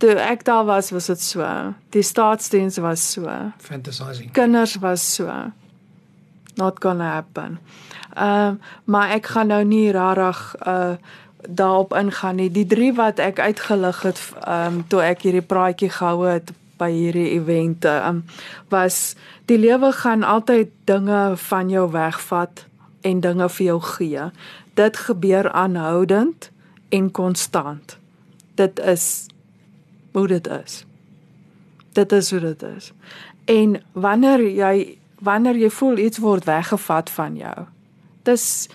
Toe 0.00 0.16
ek 0.24 0.44
daar 0.48 0.64
was 0.64 0.90
was 0.94 1.10
dit 1.12 1.20
so. 1.20 1.46
Die 1.92 2.04
staatsdiens 2.06 2.80
was 2.80 3.04
so. 3.12 3.28
Fantasizing. 3.58 4.32
Kinders 4.32 4.78
was 4.80 5.04
so. 5.14 5.28
Not 6.56 6.80
gonna 6.80 7.12
happen. 7.18 7.58
Um 8.16 8.60
maar 8.84 9.12
ek 9.16 9.34
gaan 9.34 9.52
nou 9.52 9.64
nie 9.64 9.90
rarig 9.92 10.40
uh 10.66 10.94
daarop 11.40 11.94
ingaan 11.96 12.36
nie. 12.36 12.50
Die 12.52 12.66
drie 12.68 12.92
wat 12.92 13.18
ek 13.18 13.38
uitgelig 13.40 14.02
het 14.04 14.20
um 14.44 14.82
toe 14.88 15.00
ek 15.04 15.22
hierdie 15.24 15.44
praatjie 15.44 15.88
gehou 15.92 16.26
het 16.28 16.52
by 16.80 16.90
hierdie 16.92 17.28
evente 17.36 17.92
um, 18.06 18.24
was 18.72 19.14
die 19.50 19.58
lewe 19.60 19.92
gaan 20.00 20.24
altyd 20.24 20.72
dinge 20.88 21.36
van 21.36 21.70
jou 21.72 21.86
wegvat 21.92 22.64
en 23.06 23.20
dinge 23.24 23.48
vir 23.48 23.66
jou 23.66 23.80
gee. 23.96 24.28
Dit 24.78 24.96
gebeur 25.08 25.50
aanhoudend 25.52 26.50
en 26.88 27.10
konstant. 27.10 27.96
Dit 28.54 28.80
is 28.80 29.26
hoe 30.12 30.26
dit 30.28 30.46
is. 30.46 30.84
Dit 31.92 32.12
is 32.12 32.30
hoe 32.30 32.40
dit 32.40 32.62
is. 32.62 32.92
En 33.44 33.80
wanneer 33.92 34.44
jy 34.48 34.74
wanneer 35.20 35.58
jy 35.60 35.68
voel 35.70 35.98
iets 36.00 36.18
word 36.18 36.46
weggevat 36.48 37.10
van 37.12 37.36
jou. 37.36 37.56
Dis 38.24 38.68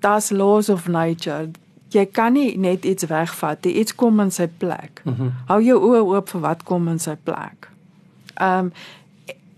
das 0.00 0.30
laws 0.30 0.68
of 0.68 0.86
nature 0.86 1.50
jy 1.96 2.04
kan 2.12 2.36
nie 2.36 2.54
net 2.60 2.84
iets 2.84 3.08
wegvat 3.10 3.64
nie. 3.64 3.74
Iets 3.82 3.94
kom 3.94 4.20
in 4.20 4.30
sy 4.30 4.46
plek. 4.46 5.02
Mm 5.04 5.14
-hmm. 5.14 5.32
Hou 5.46 5.60
jou 5.62 5.80
oë 5.80 6.04
oop 6.14 6.28
vir 6.28 6.40
wat 6.40 6.62
kom 6.62 6.88
in 6.88 6.98
sy 6.98 7.16
plek. 7.22 7.68
Um 8.40 8.72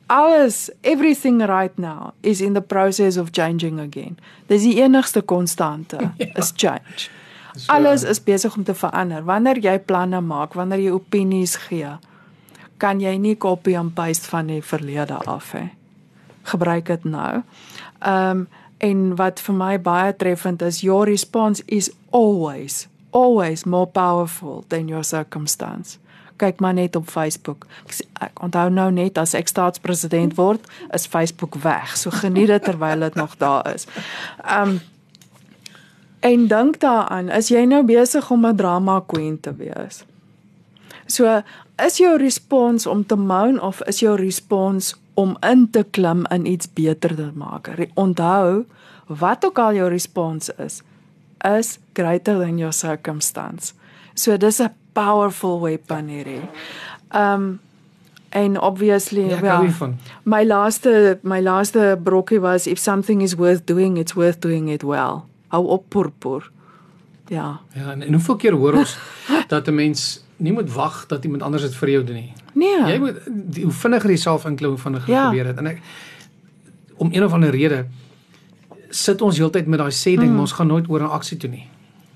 alles 0.08 0.70
everything 0.80 1.42
right 1.44 1.78
now 1.78 2.12
is 2.22 2.40
in 2.40 2.54
the 2.54 2.60
process 2.60 3.16
of 3.16 3.28
changing 3.30 3.80
again. 3.80 4.18
Dis 4.46 4.62
die 4.62 4.82
enigste 4.82 5.20
konstante 5.20 5.96
ja. 6.16 6.26
is 6.34 6.52
change. 6.56 7.10
So, 7.56 7.72
alles 7.72 8.02
is 8.02 8.22
besig 8.22 8.56
om 8.56 8.64
te 8.64 8.74
verander. 8.74 9.24
Wanneer 9.24 9.58
jy 9.58 9.78
planne 9.78 10.20
maak, 10.20 10.54
wanneer 10.54 10.78
jy 10.78 10.90
opinies 10.90 11.56
gee, 11.56 11.90
kan 12.76 13.00
jy 13.00 13.16
nie 13.18 13.36
copy 13.36 13.74
and 13.76 13.94
paste 13.94 14.28
van 14.30 14.46
die 14.46 14.62
verlede 14.62 15.18
af 15.26 15.52
hê. 15.52 15.68
Gebruik 16.42 16.86
dit 16.86 17.04
nou. 17.04 17.42
Um 18.06 18.46
En 18.78 19.16
wat 19.16 19.40
vir 19.40 19.54
my 19.54 19.80
baie 19.80 20.16
treffend 20.16 20.62
is, 20.62 20.80
your 20.80 21.04
response 21.04 21.62
is 21.66 21.90
always 22.10 22.88
always 23.10 23.64
more 23.64 23.86
powerful 23.86 24.64
than 24.68 24.88
your 24.88 25.04
circumstance. 25.04 25.98
kyk 26.38 26.60
maar 26.60 26.74
net 26.74 26.96
op 26.96 27.08
Facebook. 27.10 27.66
Ek, 27.86 27.94
ek 28.28 28.42
onthou 28.46 28.68
nou 28.70 28.90
net 28.94 29.18
as 29.18 29.34
ek 29.34 29.50
staatspresident 29.50 30.36
word, 30.38 30.62
is 30.94 31.08
Facebook 31.10 31.58
weg. 31.64 31.96
So 31.98 32.14
geniet 32.14 32.52
dit 32.52 32.62
terwyl 32.62 33.02
dit 33.02 33.18
nog 33.18 33.34
daar 33.42 33.66
is. 33.74 33.88
Um 34.46 34.78
en 36.20 36.46
dink 36.50 36.80
daaraan, 36.82 37.28
is 37.30 37.50
jy 37.50 37.62
nou 37.66 37.82
besig 37.86 38.30
om 38.30 38.46
'n 38.46 38.56
drama 38.56 39.00
queen 39.06 39.40
te 39.40 39.54
wees? 39.54 40.04
So, 41.06 41.42
is 41.76 41.96
jou 41.96 42.16
respons 42.18 42.86
om 42.86 43.06
te 43.06 43.16
moan 43.16 43.60
of 43.60 43.82
is 43.82 44.00
jou 44.00 44.16
respons 44.16 44.94
om 45.18 45.36
in 45.42 45.66
te 45.74 45.82
klim 45.90 46.26
in 46.30 46.46
iets 46.46 46.68
beter 46.72 47.14
te 47.16 47.30
maak? 47.34 47.70
Onthou, 47.94 48.64
wat 49.06 49.44
ook 49.44 49.58
al 49.58 49.74
jou 49.74 49.88
respons 49.90 50.50
is, 50.62 50.82
is 51.44 51.78
greater 51.92 52.38
than 52.38 52.58
your 52.58 52.72
circumstance. 52.72 53.74
So 54.14 54.36
dis 54.36 54.60
'n 54.60 54.70
powerful 54.92 55.60
weapon 55.60 56.08
hierdie. 56.08 56.42
Um 57.14 57.60
en 58.30 58.60
obviously 58.60 59.28
Ja, 59.28 59.40
well, 59.40 59.94
my 60.22 60.44
laaste 60.44 61.18
my 61.22 61.40
laaste 61.40 61.98
brokkie 62.02 62.40
was 62.40 62.66
if 62.66 62.78
something 62.78 63.22
is 63.22 63.34
worth 63.34 63.64
doing 63.64 63.98
it's 63.98 64.14
worth 64.14 64.40
doing 64.40 64.68
it 64.70 64.82
well. 64.82 65.24
Hou 65.48 65.66
op 65.66 65.84
purpur. 65.88 66.50
Ja. 67.28 67.60
Ja, 67.72 67.90
en, 67.92 68.02
en 68.02 68.12
hoeveel 68.12 68.36
keer 68.36 68.52
hoor 68.52 68.72
ons 68.72 68.98
dat 69.52 69.66
'n 69.66 69.74
mens 69.74 70.24
nie 70.36 70.52
moet 70.52 70.72
wag 70.72 71.06
dat 71.06 71.24
iemand 71.24 71.42
anders 71.42 71.62
dit 71.62 71.74
vir 71.74 71.90
jou 71.90 72.04
doen 72.04 72.14
nie. 72.14 72.32
Nee. 72.58 72.92
Jy 72.92 72.98
moet 73.02 73.18
die, 73.26 73.64
hoe 73.64 73.72
vinniger 73.72 74.10
jy 74.10 74.20
self 74.20 74.44
inklim 74.48 74.74
hoe 74.74 74.82
vinniger 74.82 75.14
Ja. 75.14 75.28
gebeur 75.30 75.50
dit. 75.52 75.58
En 75.62 75.66
ek 75.66 75.82
om 76.98 77.08
een 77.12 77.24
of 77.24 77.32
ander 77.32 77.54
rede 77.54 77.86
sit 78.90 79.22
ons 79.22 79.38
heeltyd 79.38 79.66
met 79.66 79.78
daai 79.78 79.92
sê 79.92 80.16
ding, 80.16 80.32
mm. 80.32 80.40
ons 80.40 80.52
gaan 80.52 80.66
nooit 80.66 80.88
oor 80.88 81.02
'n 81.02 81.14
aksie 81.18 81.36
toe 81.36 81.50
nie. 81.50 81.66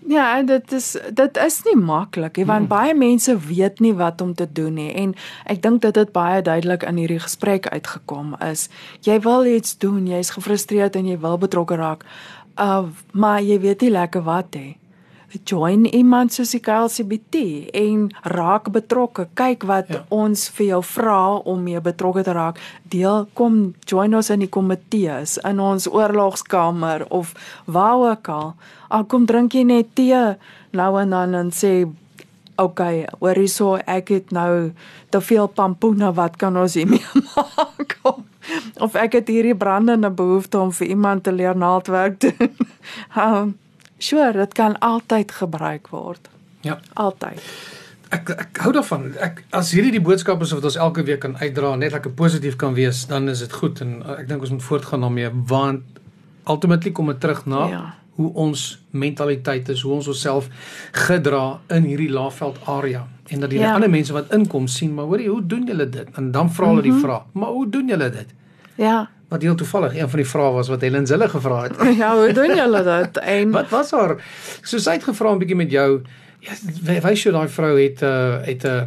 Ja, 0.09 0.43
dit 0.43 0.73
is 0.73 0.97
dit 1.15 1.37
is 1.37 1.61
nie 1.65 1.77
maklik 1.79 2.37
nie 2.37 2.47
want 2.47 2.69
baie 2.69 2.95
mense 2.95 3.37
weet 3.39 3.81
nie 3.81 3.95
wat 3.95 4.21
om 4.21 4.35
te 4.35 4.49
doen 4.53 4.75
nie 4.75 4.91
en 4.99 5.15
ek 5.47 5.63
dink 5.63 5.83
dit 5.83 5.95
het 5.95 6.13
baie 6.13 6.43
duidelik 6.43 6.83
in 6.83 6.97
hierdie 6.97 7.21
gesprek 7.23 7.69
uitgekom 7.69 8.35
is 8.51 8.69
jy 9.07 9.21
wil 9.21 9.47
iets 9.47 9.79
doen, 9.79 10.07
jy's 10.07 10.31
gefrustreerd 10.35 10.97
en 10.97 11.07
jy 11.07 11.19
wil 11.19 11.39
betrokke 11.39 11.79
raak. 11.79 12.05
Uh 12.59 12.85
maar 13.13 13.41
jy 13.43 13.61
weet 13.61 13.81
nie 13.81 13.91
lekker 13.91 14.23
wat 14.23 14.57
hê. 14.57 14.77
Join 15.49 15.87
iemand 15.87 16.33
soos 16.35 16.51
die 16.53 16.61
KLCBT 16.61 17.41
en 17.79 18.11
raak 18.23 18.69
betrokke. 18.75 19.29
Kyk 19.35 19.65
wat 19.65 19.89
Ja. 19.89 20.05
ons 20.11 20.49
vir 20.49 20.67
jou 20.67 20.83
vra 20.83 21.37
om 21.45 21.63
mee 21.63 21.81
betrokke 21.81 22.23
te 22.25 22.33
raak. 22.33 22.59
Deel 22.89 23.27
kom 23.35 23.75
join 23.87 24.15
ons 24.15 24.31
in 24.31 24.41
die 24.41 24.49
komitees, 24.49 25.39
in 25.45 25.61
ons 25.61 25.87
oorlogskamer 25.89 27.07
of 27.11 27.35
waar 27.65 28.11
ook 28.11 28.29
al. 28.29 28.55
Al 28.91 29.05
kom 29.05 29.27
drink 29.27 29.53
jy 29.55 29.65
net 29.65 29.95
tee 29.95 30.37
nou 30.73 31.01
en 31.01 31.11
dan 31.11 31.35
en 31.35 31.51
sê 31.51 31.89
okay, 32.59 33.07
hoor 33.21 33.35
hierso 33.35 33.79
ek 33.87 34.09
het 34.09 34.31
nou 34.31 34.73
te 35.11 35.21
veel 35.21 35.49
pampoene, 35.49 36.13
wat 36.15 36.37
kan 36.37 36.57
ons 36.57 36.75
hiermee 36.75 37.01
maak? 37.37 37.99
Of 38.81 38.95
ek 38.95 39.13
het 39.13 39.29
hierdie 39.29 39.55
brandende 39.55 40.11
behoefte 40.11 40.59
om 40.59 40.73
vir 40.73 40.87
iemand 40.89 41.23
te 41.25 41.33
leer 41.33 41.57
naaldwerk 41.57 42.21
doen. 42.21 42.57
um, 43.17 43.59
sure, 44.03 44.33
dit 44.33 44.55
kan 44.59 44.75
altyd 44.79 45.33
gebruik 45.33 45.89
word. 45.95 46.29
Ja. 46.67 46.79
Altyd. 46.95 47.41
Ek 48.13 48.29
ek 48.31 48.59
hou 48.67 48.73
daarvan. 48.77 49.07
Ek 49.25 49.45
as 49.57 49.71
hierdie 49.73 49.91
die 49.95 50.01
boodskap 50.05 50.43
is 50.45 50.53
wat 50.53 50.65
ons 50.69 50.77
elke 50.77 51.03
week 51.07 51.21
kan 51.25 51.37
uitdra, 51.41 51.75
net 51.81 51.93
lekker 51.95 52.13
positief 52.13 52.57
kan 52.61 52.75
wees, 52.77 53.07
dan 53.09 53.29
is 53.33 53.39
dit 53.41 53.53
goed 53.53 53.81
en 53.81 54.03
uh, 54.03 54.19
ek 54.21 54.29
dink 54.29 54.41
ons 54.45 54.51
moet 54.51 54.63
voortgaan 54.67 55.01
daarmee 55.07 55.31
want 55.49 55.83
ultimately 56.49 56.93
kom 56.93 57.07
dit 57.07 57.21
terug 57.21 57.45
na 57.47 57.67
Ja. 57.71 57.95
hoe 58.19 58.33
ons 58.35 58.83
mentaliteit 58.91 59.69
is, 59.69 59.81
hoe 59.83 59.93
ons 59.95 60.09
onsself 60.09 60.49
gedra 60.93 61.61
in 61.71 61.85
hierdie 61.89 62.11
laafveld 62.13 62.59
area 62.67 63.07
en 63.33 63.41
dat 63.41 63.51
die 63.51 63.59
Ja. 63.61 63.75
ander 63.75 63.91
mense 63.91 64.13
wat 64.13 64.33
inkom 64.35 64.67
sien, 64.69 64.95
maar 64.95 65.05
hoorie, 65.09 65.29
hoe 65.31 65.47
doen 65.47 65.65
julle 65.67 65.89
dit? 65.89 66.09
En 66.17 66.31
dan 66.33 66.51
vra 66.53 66.67
hulle 66.69 66.83
die 66.83 66.93
vraag, 67.01 67.23
maar 67.33 67.49
hoe 67.49 67.69
doen 67.71 67.89
julle 67.89 68.11
dit? 68.11 68.27
Ja. 68.77 69.09
Wat 69.33 69.43
heel 69.43 69.55
toevallig 69.57 69.95
een 69.97 70.09
van 70.13 70.21
die 70.21 70.29
vrae 70.29 70.53
was 70.53 70.69
wat 70.69 70.81
Helen 70.85 71.07
Zille 71.09 71.29
gevra 71.29 71.63
het. 71.63 71.77
Ja, 72.01 72.15
hoe 72.17 72.33
doen 72.37 72.57
julle 72.57 72.83
dit? 72.85 73.19
En 73.19 73.51
Wat 73.51 73.71
was 73.73 73.91
haar? 73.97 74.19
So 74.61 74.79
sy 74.79 74.99
het 74.99 75.07
gevra 75.09 75.33
'n 75.33 75.41
bietjie 75.41 75.57
met 75.57 75.71
jou. 75.71 76.03
Ja, 76.45 76.53
wy- 76.85 77.01
wys 77.01 77.23
jou 77.23 77.33
daai 77.35 77.49
vrou 77.49 77.79
het 77.81 78.03
'n 78.03 78.05
uh, 78.05 78.43
het 78.45 78.65
'n 78.65 78.85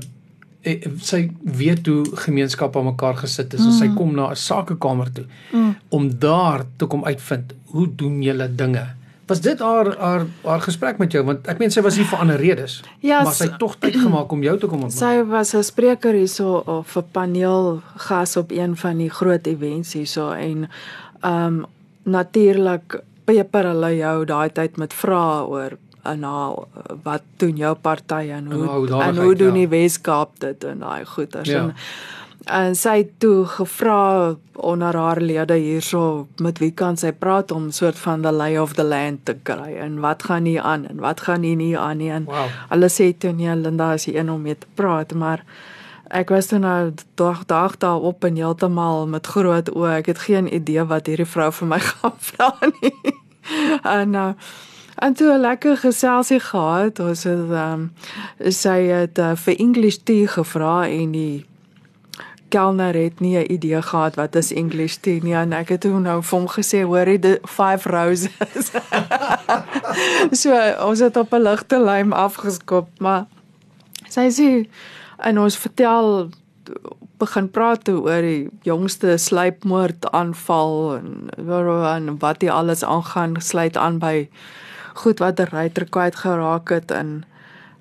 uh, 0.65 0.91
sy 1.01 1.29
weet 1.43 1.85
hoe 1.87 2.05
gemeenskappe 2.25 2.77
aan 2.77 2.85
mekaar 2.85 3.17
gesit 3.17 3.53
is 3.53 3.59
mm. 3.61 3.67
en 3.67 3.73
sy 3.73 3.89
kom 3.95 4.15
na 4.15 4.29
'n 4.29 4.35
sakekamer 4.35 5.11
toe 5.11 5.25
mm. 5.51 5.75
om 5.89 6.19
daar 6.19 6.65
te 6.77 6.85
kom 6.85 7.05
uitvind 7.05 7.53
hoe 7.65 7.87
doen 7.95 8.21
julle 8.21 8.55
dinge. 8.55 8.85
Was 9.27 9.41
dit 9.41 9.59
haar 9.59 9.95
haar 9.97 10.25
haar 10.43 10.61
gesprek 10.61 10.97
met 10.97 11.11
jou 11.11 11.23
want 11.25 11.47
ek 11.47 11.57
meen 11.59 11.71
sy 11.71 11.81
was 11.81 11.95
hier 11.95 12.05
vir 12.05 12.19
ander 12.19 12.37
redes. 12.37 12.81
Ja, 12.99 13.23
maar 13.23 13.33
sy 13.33 13.43
het 13.49 13.57
tog 13.59 13.75
tyd 13.79 13.95
gemaak 13.95 14.31
om 14.31 14.43
jou 14.43 14.57
te 14.59 14.67
kom 14.67 14.83
ontmoet. 14.83 14.99
sy 14.99 15.23
was 15.23 15.53
'n 15.55 15.63
spreker 15.63 16.13
hierso 16.13 16.61
of 16.65 16.95
'n 16.97 17.03
paneel 17.11 17.81
gas 17.95 18.37
op 18.37 18.51
een 18.51 18.75
van 18.77 18.97
die 18.97 19.09
groot 19.09 19.47
events 19.47 19.93
hierso 19.93 20.31
en 20.31 20.69
ehm 21.21 21.45
um, 21.45 21.65
natuurlik 22.03 23.01
peper 23.25 23.63
hulle 23.65 23.95
jou 23.97 24.25
daai 24.25 24.49
tyd 24.53 24.77
met 24.77 24.93
vrae 24.93 25.45
oor 25.49 25.71
en 26.03 26.19
nou 26.19 26.65
wat 27.03 27.23
doen 27.41 27.55
jou 27.57 27.75
party 27.75 28.27
en 28.31 28.51
hoe 28.51 28.87
En 28.87 29.01
en 29.01 29.17
hoe 29.23 29.35
doen 29.35 29.47
ja. 29.47 29.53
die 29.53 29.67
Weskaap 29.67 30.39
dit 30.39 30.63
en 30.63 30.79
daai 30.79 31.05
goeters 31.05 31.49
Ja. 31.49 31.59
en 31.63 31.73
en 32.45 32.75
sy 32.75 32.97
het 32.97 33.11
toe 33.19 33.45
gevra 33.45 34.35
onder 34.55 34.95
haar 34.95 35.21
lede 35.21 35.53
hierso 35.59 36.27
met 36.41 36.59
wie 36.59 36.71
kan 36.71 36.97
sy 36.97 37.11
praat 37.11 37.51
om 37.51 37.71
soort 37.71 37.97
van 37.99 38.21
the 38.21 38.31
lay 38.31 38.57
of 38.57 38.73
the 38.73 38.83
land 38.83 39.25
te 39.25 39.33
kry? 39.43 39.75
En 39.81 39.99
wat 39.99 40.23
gaan 40.23 40.45
hier 40.45 40.61
aan? 40.61 40.85
En 40.87 40.99
wat 40.99 41.21
gaan 41.21 41.41
hier 41.41 41.55
nie 41.55 41.77
aan 41.77 41.97
nie? 41.97 42.11
En 42.11 42.25
Wow. 42.25 42.47
hulle 42.69 42.89
sê 42.89 43.17
toe 43.17 43.31
nee 43.31 43.55
Linda 43.55 43.93
is 43.93 44.03
die 44.05 44.17
een 44.17 44.29
om 44.29 44.41
mee 44.41 44.57
te 44.57 44.67
praat. 44.73 45.13
Maar 45.13 45.43
ek 46.09 46.29
was 46.29 46.45
toe 46.47 46.59
nou 46.59 46.93
dag 47.15 47.45
dag 47.45 47.77
daarop 47.77 48.23
en 48.23 48.35
heeltemal 48.35 49.07
met 49.07 49.27
groot 49.27 49.69
oë. 49.75 49.97
Ek 49.97 50.05
het 50.05 50.19
geen 50.19 50.53
idee 50.53 50.83
wat 50.85 51.07
hierdie 51.07 51.25
vrou 51.25 51.51
vir 51.51 51.67
my 51.67 51.79
gaan 51.89 52.13
vra 52.19 52.53
nie. 52.81 53.15
En 53.83 54.13
uh, 54.13 54.29
en 54.95 55.13
toe 55.13 55.33
'n 55.33 55.39
lekker 55.41 55.77
geselsie 55.77 56.39
gehad. 56.39 56.99
Ons 56.99 57.23
het 57.23 57.49
um, 57.49 57.91
sy 58.49 58.79
het 58.87 59.17
uh, 59.17 59.35
vir 59.35 59.55
English 59.59 59.97
tea 60.03 60.27
gevra 60.27 60.87
en 60.87 61.11
die 61.11 61.45
kelner 62.55 62.95
het 62.95 63.19
nie 63.19 63.35
'n 63.37 63.51
idee 63.51 63.81
gehad 63.81 64.15
wat 64.15 64.35
is 64.35 64.53
English 64.53 64.95
tea 65.03 65.19
nie 65.23 65.35
en 65.35 65.53
ek 65.53 65.69
het 65.69 65.81
toe 65.81 65.99
nou 65.99 66.21
vir 66.23 66.39
hom 66.39 66.47
gesê 66.47 66.81
hoorie 66.83 67.19
die 67.19 67.37
five 67.43 67.89
roses. 67.89 68.71
so 70.41 70.49
ons 70.87 70.99
het 70.99 71.17
op 71.17 71.33
'n 71.33 71.41
ligte 71.41 71.79
lyn 71.79 72.13
afgeskop, 72.13 72.87
maar 72.99 73.25
sy 74.09 74.29
sê 74.29 74.67
en 75.17 75.39
ons 75.39 75.57
vertel 75.57 76.29
begin 77.17 77.47
praat 77.51 77.89
oor 77.89 78.21
die 78.21 78.49
jongste 78.67 79.17
sluipmoord 79.17 80.11
aanval 80.11 80.97
en 80.97 81.29
en 81.95 82.17
wat 82.19 82.41
hy 82.41 82.49
alles 82.49 82.83
aangaan 82.83 83.35
sluit 83.39 83.77
aan 83.77 83.99
by 83.99 84.29
goed 85.03 85.19
wat 85.19 85.39
'n 85.39 85.51
ryter 85.51 85.85
kwyt 85.89 86.15
geraak 86.15 86.69
het 86.69 86.91
en 86.91 87.23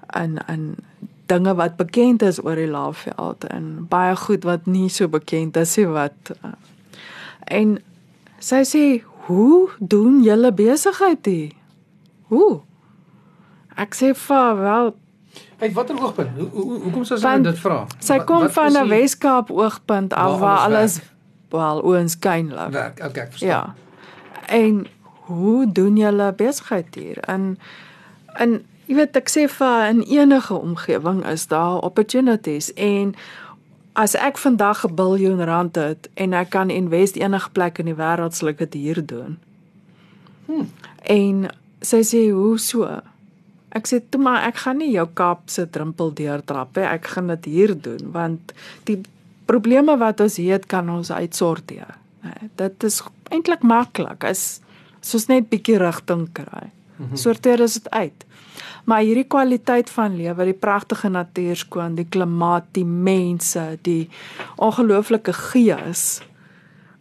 en 0.06 0.38
en 0.46 0.76
dinge 1.26 1.54
wat 1.54 1.76
bekend 1.76 2.22
is 2.22 2.38
oor 2.44 2.54
die 2.56 2.68
Laagveld 2.68 3.44
en 3.44 3.86
baie 3.88 4.16
goed 4.16 4.44
wat 4.44 4.66
nie 4.66 4.88
so 4.88 5.08
bekend 5.08 5.56
is 5.56 5.76
nie 5.76 5.86
wat 5.86 6.32
uh, 6.44 6.50
en 7.48 7.78
sy 8.38 8.62
sê 8.68 8.84
hoe 9.26 9.70
doen 9.80 10.22
julle 10.22 10.52
besigheid 10.52 11.24
hier? 11.26 11.52
Hoe? 12.28 12.60
Ek 13.76 13.94
sê 13.96 14.12
vir 14.14 14.56
wel 14.60 14.92
Uit 15.60 15.72
watter 15.72 15.96
oogpunt? 16.02 16.30
Hoe 16.36 16.48
hoe 16.52 16.78
hoekom 16.82 17.04
sou 17.04 17.16
sy 17.18 17.24
Van- 17.26 17.42
dit 17.42 17.58
vra? 17.58 17.86
sy 17.98 18.16
Wat- 18.18 18.26
kom 18.26 18.40
wat 18.44 18.52
van 18.52 18.66
is 18.66 18.76
'n 18.78 18.88
Weskaap 18.88 19.50
oogpunt 19.50 20.12
af 20.14 20.38
Waar 20.40 20.58
alles 20.58 20.98
alles 20.98 21.00
wel 21.50 21.82
oënskynlik. 21.84 22.70
werk? 22.72 22.98
Okay, 23.04 23.22
ek 23.24 23.30
verstaan. 23.30 23.48
Ja. 23.48 23.74
En 24.46 24.86
hoe 25.30 25.72
doen 25.72 25.96
julle 25.96 26.32
besigheid 26.36 26.94
hier? 26.94 27.18
En 27.18 27.58
en 28.34 28.64
jy 28.86 28.98
weet 28.98 29.16
ek 29.16 29.30
sê 29.32 29.46
vir 29.48 29.88
in 29.88 30.02
enige 30.02 30.54
omgewing 30.54 31.24
is 31.30 31.46
daar 31.52 31.80
opportunities 31.86 32.72
en 32.74 33.14
as 33.94 34.16
ek 34.18 34.38
vandag 34.38 34.84
'n 34.84 34.94
biljoen 34.94 35.44
rand 35.44 35.74
het 35.76 36.08
en 36.14 36.32
ek 36.34 36.50
kan 36.50 36.70
invest 36.70 37.16
enige 37.16 37.50
plek 37.50 37.78
in 37.78 37.86
die 37.86 37.94
wêreld 37.94 38.34
sal 38.34 38.48
ek 38.48 38.58
dit 38.58 38.74
hier 38.74 39.06
doen. 39.06 39.38
Hmm. 40.46 40.68
En 41.02 41.50
sy 41.80 42.02
sê 42.02 42.30
hoe 42.32 42.58
so? 42.58 43.00
Ek 43.70 43.86
sê 43.86 44.00
toe 44.10 44.20
maar 44.20 44.42
ek 44.46 44.56
gaan 44.56 44.78
nie 44.78 44.90
jou 44.90 45.06
Kaap 45.14 45.50
se 45.50 45.70
drempel 45.70 46.14
deurtrap 46.14 46.76
nie. 46.76 46.84
Ek 46.84 47.06
gaan 47.06 47.26
dit 47.26 47.44
hier 47.44 47.74
doen 47.80 48.12
want 48.12 48.52
die 48.84 49.00
probleme 49.46 49.96
wat 49.96 50.20
ons 50.20 50.36
het 50.36 50.66
kan 50.66 50.90
ons 50.90 51.10
uitsorteer. 51.10 51.94
Dit 52.56 52.84
is 52.84 53.02
eintlik 53.30 53.62
maklik 53.62 54.24
as 54.24 54.60
soos 55.00 55.26
net 55.28 55.50
bietjie 55.50 55.78
rigting 55.78 56.28
kry. 56.32 56.70
Sorteer 57.14 57.60
is 57.60 57.74
dit 57.74 57.90
uit. 57.90 58.24
Maar 58.84 59.00
hierdie 59.00 59.28
kwaliteit 59.28 59.90
van 59.90 60.16
lewe, 60.16 60.44
die 60.44 60.58
pragtige 60.58 61.08
natuur 61.08 61.56
skoon, 61.56 61.94
die 61.94 62.08
klimaat, 62.08 62.64
die 62.73 62.84
mense, 62.84 63.78
die 63.82 64.11
ongelooflike 64.56 65.32
gees 65.32 66.20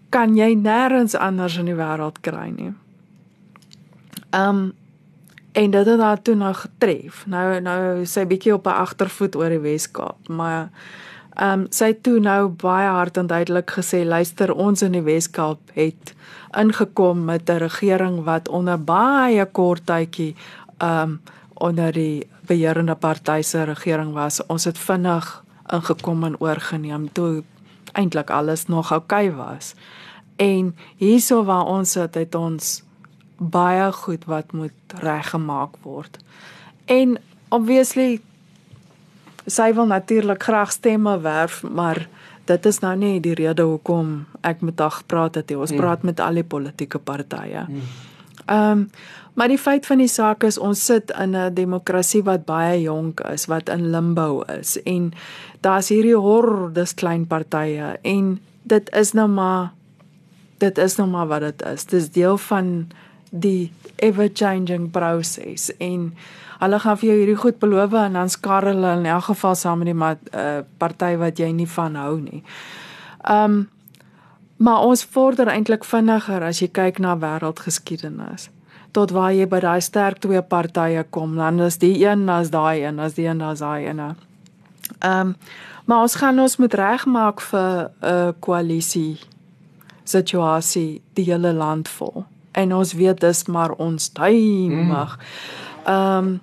kan 0.09 0.37
jy 0.37 0.53
nêrens 0.55 1.15
anders 1.17 1.57
in 1.57 1.65
die 1.65 1.77
wêreld 1.77 2.21
kry 2.21 2.49
nie. 2.53 2.73
Um 4.31 4.73
En 5.53 5.71
dit 5.71 5.85
het 5.85 5.99
haar 5.99 6.21
toe 6.21 6.35
nou 6.35 6.53
getref. 6.53 7.25
Nou 7.29 7.59
nou 7.61 8.05
sy 8.09 8.25
bietjie 8.25 8.53
op 8.53 8.65
'n 8.67 8.79
agtervoet 8.85 9.35
oor 9.35 9.49
die 9.49 9.59
Wes-Kaap, 9.59 10.27
maar 10.27 10.69
ehm 11.35 11.59
um, 11.59 11.65
sy 11.69 11.93
toe 12.01 12.19
nou 12.19 12.47
baie 12.47 12.87
hard 12.87 13.17
en 13.17 13.27
duidelik 13.27 13.71
gesê, 13.71 14.05
luister, 14.05 14.53
ons 14.53 14.81
in 14.81 14.91
die 14.91 15.01
Wes-Kaap 15.01 15.59
het 15.73 16.13
ingekom 16.57 17.25
met 17.25 17.49
'n 17.49 17.57
regering 17.57 18.23
wat 18.23 18.49
onder 18.49 18.83
baie 18.83 19.45
kort 19.45 19.85
tydjie 19.85 20.35
ehm 20.77 21.01
um, 21.01 21.21
onder 21.53 21.93
die 21.93 22.27
beheerende 22.47 22.95
party 22.95 23.41
se 23.41 23.63
regering 23.63 24.13
was. 24.13 24.45
Ons 24.47 24.65
het 24.65 24.77
vinnig 24.77 25.43
ingekom 25.73 26.23
en 26.23 26.39
oorgeneem 26.39 27.11
toe 27.11 27.43
eintlik 27.93 28.29
alles 28.29 28.65
nog 28.67 28.91
oukei 28.91 29.29
okay 29.29 29.37
was. 29.37 29.73
En 30.35 30.75
hierso 30.97 31.43
waar 31.43 31.65
ons 31.65 31.91
sit, 31.91 32.15
het 32.15 32.35
ons 32.35 32.83
baie 33.37 33.91
goed 33.91 34.25
wat 34.25 34.51
moet 34.51 34.97
reggemaak 35.01 35.77
word. 35.81 36.17
En 36.85 37.17
obviously 37.49 38.21
sy 39.45 39.73
wil 39.75 39.85
natuurlik 39.85 40.43
graag 40.43 40.71
stemme 40.71 41.17
werf, 41.19 41.63
maar 41.63 42.07
dit 42.45 42.65
is 42.65 42.79
nou 42.83 42.95
nie 42.99 43.19
die 43.23 43.35
rede 43.35 43.63
hoekom 43.67 44.23
ek 44.43 44.61
met 44.61 44.79
haar 44.79 44.97
gepraat 44.99 45.35
het 45.39 45.51
nie. 45.51 45.59
Ons 45.59 45.71
mm. 45.71 45.79
praat 45.79 46.03
met 46.03 46.19
al 46.19 46.39
die 46.41 46.47
politieke 46.47 46.99
partye. 46.99 47.67
Mm. 47.67 47.91
Ehm 48.45 48.71
um, 48.71 48.87
maar 49.33 49.47
die 49.47 49.57
feit 49.57 49.85
van 49.85 49.97
die 49.97 50.07
saak 50.11 50.43
is 50.43 50.57
ons 50.57 50.85
sit 50.85 51.11
in 51.11 51.35
'n 51.35 51.53
demokrasie 51.53 52.23
wat 52.23 52.45
baie 52.45 52.81
jonk 52.81 53.19
is, 53.19 53.45
wat 53.45 53.69
in 53.69 53.89
limbo 53.91 54.41
is 54.41 54.81
en 54.83 55.13
daar's 55.61 55.89
hierdie 55.89 56.17
hordes 56.17 56.93
klein 56.93 57.27
partye 57.27 57.97
en 58.01 58.39
dit 58.63 58.95
is 58.95 59.13
nou 59.13 59.27
maar 59.27 59.71
dit 60.57 60.77
is 60.77 60.95
nou 60.95 61.07
maar 61.09 61.27
wat 61.27 61.39
dit 61.39 61.65
is. 61.65 61.85
Dis 61.85 62.09
deel 62.09 62.37
van 62.37 62.87
die 63.29 63.71
ever 63.95 64.29
changing 64.33 64.91
proses 64.91 65.71
en 65.77 66.13
hulle 66.59 66.79
gaan 66.79 66.97
vir 66.97 67.09
jou 67.09 67.17
hierdie 67.17 67.41
goed 67.41 67.59
beloof 67.59 67.93
en 67.93 68.17
dan 68.19 68.29
skar 68.29 68.67
hulle 68.69 68.95
in 68.99 69.05
elk 69.05 69.27
geval 69.31 69.55
saam 69.55 69.83
met 69.83 69.91
die 69.91 70.39
uh, 70.39 70.61
party 70.77 71.15
wat 71.19 71.39
jy 71.41 71.51
nie 71.51 71.67
van 71.67 71.95
hou 71.99 72.19
nie. 72.21 72.43
Um 73.29 73.69
maar 74.63 74.85
ons 74.85 75.01
vorder 75.03 75.49
eintlik 75.51 75.83
vinniger 75.83 76.43
as 76.45 76.61
jy 76.61 76.69
kyk 76.71 76.99
na 77.03 77.17
wêreldgeskiedenis 77.19 78.52
tot 78.93 79.11
waar 79.11 79.33
jy 79.33 79.47
by 79.49 79.59
daai 79.59 79.81
sterk 79.81 80.21
twee 80.23 80.41
partye 80.41 81.03
kom 81.09 81.35
dan 81.35 81.59
is 81.65 81.79
die 81.81 81.95
een 82.05 82.29
as 82.29 82.51
daai 82.53 82.85
een 82.85 82.99
as 82.99 83.17
die 83.17 83.27
een 83.27 83.41
as 83.41 83.59
daai 83.59 83.89
een. 83.89 84.01
Um 85.01 85.35
maar 85.85 86.01
ons 86.01 86.15
gaan 86.15 86.39
ons 86.39 86.57
moet 86.57 86.73
regmaak 86.73 87.41
vir 87.41 87.89
'n 88.01 88.05
uh, 88.07 88.31
koalisie 88.39 89.19
situasie 90.03 91.01
die 91.13 91.25
hele 91.25 91.53
land 91.53 91.89
vol 91.89 92.25
en 92.51 92.73
ons 92.73 92.93
weet 92.93 93.19
dis 93.19 93.45
maar 93.45 93.71
ons 93.71 94.09
tuimag. 94.09 95.17
Mm. 95.17 95.83
Ehm 95.85 96.17
um, 96.17 96.41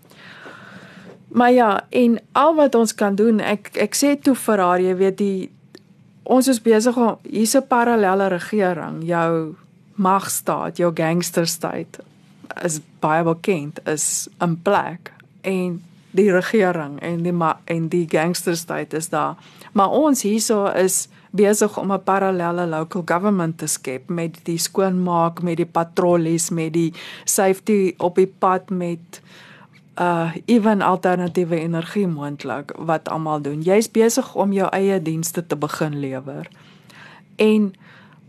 maar 1.30 1.52
ja, 1.52 1.84
en 1.88 2.18
al 2.32 2.54
wat 2.54 2.74
ons 2.74 2.94
kan 2.94 3.14
doen, 3.14 3.40
ek 3.40 3.70
ek 3.78 3.94
sê 3.94 4.16
toe 4.18 4.34
vir 4.34 4.58
haar, 4.58 4.80
jy 4.80 4.94
weet 4.98 5.18
die 5.18 5.50
ons 6.22 6.48
is 6.48 6.58
besig 6.62 6.96
om 6.96 7.18
hier's 7.22 7.54
'n 7.54 7.66
parallelle 7.68 8.28
regering, 8.28 9.02
jou 9.06 9.54
magstaat, 9.94 10.76
jou 10.76 10.90
gangsterstaat 10.94 12.00
is 12.62 12.80
baie 13.00 13.22
bekend 13.24 13.80
is 13.88 14.28
in 14.40 14.56
plek 14.62 15.12
en 15.40 15.80
die 16.10 16.30
regering 16.32 16.98
en 17.00 17.22
die 17.22 17.34
en 17.64 17.88
die 17.88 18.06
gangsterstaat 18.08 18.92
is 18.92 19.08
daar. 19.08 19.36
Maar 19.72 19.90
ons 19.90 20.22
hierso 20.22 20.66
is 20.66 21.08
besig 21.30 21.78
om 21.78 21.92
'n 21.92 22.02
parallelle 22.02 22.66
local 22.66 23.02
government 23.04 23.58
te 23.58 23.66
skep 23.66 24.08
met 24.08 24.40
die 24.42 24.58
skoonmaak, 24.58 25.42
met 25.42 25.56
die 25.56 25.66
patrollies, 25.66 26.50
met 26.50 26.72
die 26.72 26.92
safety 27.24 27.94
op 27.98 28.14
die 28.14 28.32
pad 28.38 28.70
met 28.70 29.20
uh 30.00 30.32
ewen 30.44 30.80
alternatiewe 30.80 31.60
energie 31.60 32.06
moontlik 32.06 32.72
wat 32.76 33.08
almal 33.08 33.40
doen. 33.40 33.62
Jy's 33.62 33.90
besig 33.90 34.34
om 34.34 34.52
jou 34.52 34.68
eie 34.68 35.02
dienste 35.02 35.46
te 35.46 35.56
begin 35.56 36.00
lewer. 36.00 36.48
En 37.36 37.74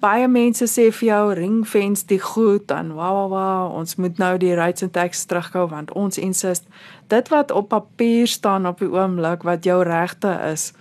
baie 0.01 0.27
mense 0.27 0.65
sê 0.65 0.87
vir 0.91 1.07
jou 1.07 1.33
ringfence 1.37 2.07
die 2.09 2.19
goed 2.19 2.67
dan 2.71 2.95
wa 2.97 3.11
wa 3.13 3.25
wa 3.31 3.45
ons 3.79 3.95
moet 4.01 4.17
nou 4.17 4.37
die 4.41 4.55
rates 4.57 4.83
and 4.83 4.93
taxes 4.97 5.29
terughou 5.29 5.67
want 5.69 5.93
ons 5.93 6.17
insist 6.17 6.65
dit 7.13 7.29
wat 7.33 7.51
op 7.51 7.69
papier 7.69 8.27
staan 8.27 8.65
op 8.65 8.81
die 8.81 8.89
oomblik 8.89 9.45
wat 9.47 9.65
jou 9.67 9.83
regte 9.83 10.33
is. 10.51 10.71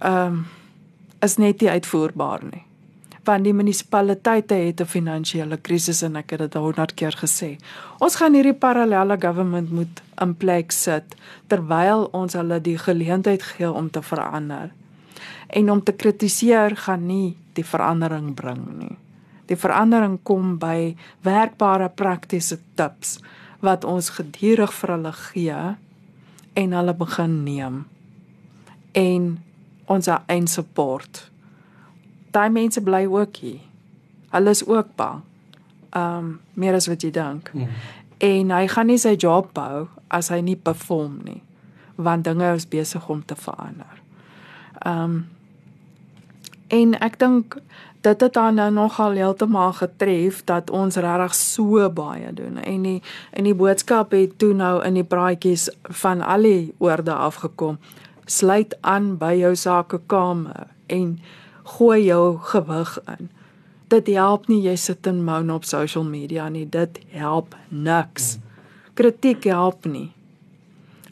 Ehm 0.00 0.38
um, 0.38 0.46
is 1.20 1.34
net 1.36 1.60
nie 1.60 1.70
uitvoerbaar 1.70 2.44
nie. 2.46 2.62
Want 3.26 3.44
die 3.44 3.52
munisipaliteite 3.52 4.54
het 4.54 4.80
'n 4.80 4.86
finansiële 4.86 5.56
krisis 5.56 6.02
en 6.02 6.16
ek 6.16 6.30
het 6.30 6.38
dit 6.38 6.54
100 6.54 6.94
keer 6.94 7.16
gesê. 7.22 7.58
Ons 7.98 8.16
gaan 8.16 8.34
hierdie 8.34 8.54
parallelle 8.54 9.16
government 9.20 9.70
moet 9.70 10.02
in 10.20 10.34
plek 10.36 10.70
sit 10.72 11.16
terwyl 11.46 12.08
ons 12.12 12.32
hulle 12.32 12.60
die 12.60 12.78
geleentheid 12.78 13.42
gee 13.42 13.72
om 13.72 13.90
te 13.90 14.02
verander. 14.02 14.70
En 15.48 15.70
om 15.70 15.82
te 15.82 15.92
kritiseer 15.92 16.76
gaan 16.76 17.06
nie 17.06 17.36
die 17.58 17.64
verandering 17.66 18.34
bring 18.34 18.64
nie. 18.78 18.96
Die 19.48 19.56
verandering 19.56 20.18
kom 20.22 20.58
by 20.60 20.94
werkbare 21.24 21.88
praktiese 21.88 22.58
tips 22.76 23.18
wat 23.64 23.84
ons 23.84 24.12
gedurig 24.18 24.72
vir 24.72 24.94
hulle 24.94 25.12
gee 25.12 25.62
en 26.58 26.76
hulle 26.76 26.94
begin 26.94 27.42
neem. 27.44 27.84
En 28.92 29.30
ons 29.88 30.10
eie 30.12 30.46
support. 30.46 31.24
Daai 32.34 32.50
mense 32.52 32.80
bly 32.84 33.06
ook 33.08 33.40
hier. 33.40 33.60
Hulle 34.30 34.52
is 34.52 34.64
ook 34.66 34.92
bang. 34.96 35.22
Um 35.96 36.40
meer 36.54 36.76
as 36.76 36.88
wat 36.90 37.02
jy 37.02 37.10
dink. 37.10 37.48
Mm. 37.54 37.70
En 38.18 38.50
hy 38.50 38.66
gaan 38.68 38.90
nie 38.90 38.98
sy 39.00 39.14
job 39.16 39.56
hou 39.56 39.86
as 40.12 40.28
hy 40.28 40.42
nie 40.44 40.56
perform 40.56 41.22
nie. 41.24 41.40
Want 41.96 42.26
dinge 42.28 42.52
is 42.54 42.68
besig 42.68 43.08
om 43.08 43.24
te 43.24 43.36
verander. 43.38 43.97
Um 44.86 45.26
en 46.68 46.92
ek 47.00 47.18
dink 47.18 47.56
dit 48.04 48.20
het 48.20 48.34
dan 48.34 48.54
nou 48.54 48.70
nogal 48.70 49.16
heeltemal 49.16 49.72
getref 49.72 50.42
dat 50.44 50.70
ons 50.70 50.96
regtig 50.96 51.34
so 51.34 51.88
baie 51.90 52.32
doen 52.32 52.60
en 52.60 52.82
die 52.82 53.02
en 53.30 53.48
die 53.48 53.54
boodskap 53.54 54.12
het 54.12 54.36
toe 54.38 54.52
nou 54.54 54.84
in 54.84 54.94
die 55.00 55.04
praatjies 55.04 55.70
van 56.02 56.20
al 56.22 56.44
die 56.44 56.74
oorde 56.78 57.12
afgekom 57.12 57.78
sluit 58.28 58.76
aan 58.80 59.16
by 59.18 59.32
jou 59.40 59.54
sakekamer 59.56 60.68
en 60.86 61.18
gooi 61.76 62.04
jou 62.04 62.38
gewig 62.52 62.98
in. 63.18 63.30
Dit 63.88 64.08
help 64.12 64.48
nie 64.48 64.60
jy 64.64 64.76
sit 64.76 65.06
en 65.08 65.24
moan 65.24 65.50
op 65.50 65.64
social 65.64 66.04
media 66.04 66.48
nie, 66.52 66.66
dit 66.68 67.00
help 67.16 67.56
niks. 67.68 68.36
Kritiek 68.94 69.44
help 69.48 69.88
nie. 69.88 70.10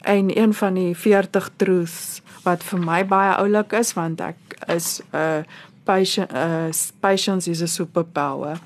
En 0.07 0.31
een 0.39 0.53
van 0.53 0.73
die 0.73 0.95
40 0.95 1.49
truths 1.59 2.21
wat 2.45 2.63
vir 2.63 2.79
my 2.79 3.01
baie 3.05 3.33
oulik 3.35 3.73
is 3.75 3.91
want 3.97 4.21
ek 4.23 4.37
is 4.71 5.01
'n 5.11 5.17
uh, 5.17 5.43
patient 5.83 6.31
uh, 6.31 6.71
patience 6.99 7.49
is 7.51 7.61
a 7.61 7.67
superpower. 7.67 8.59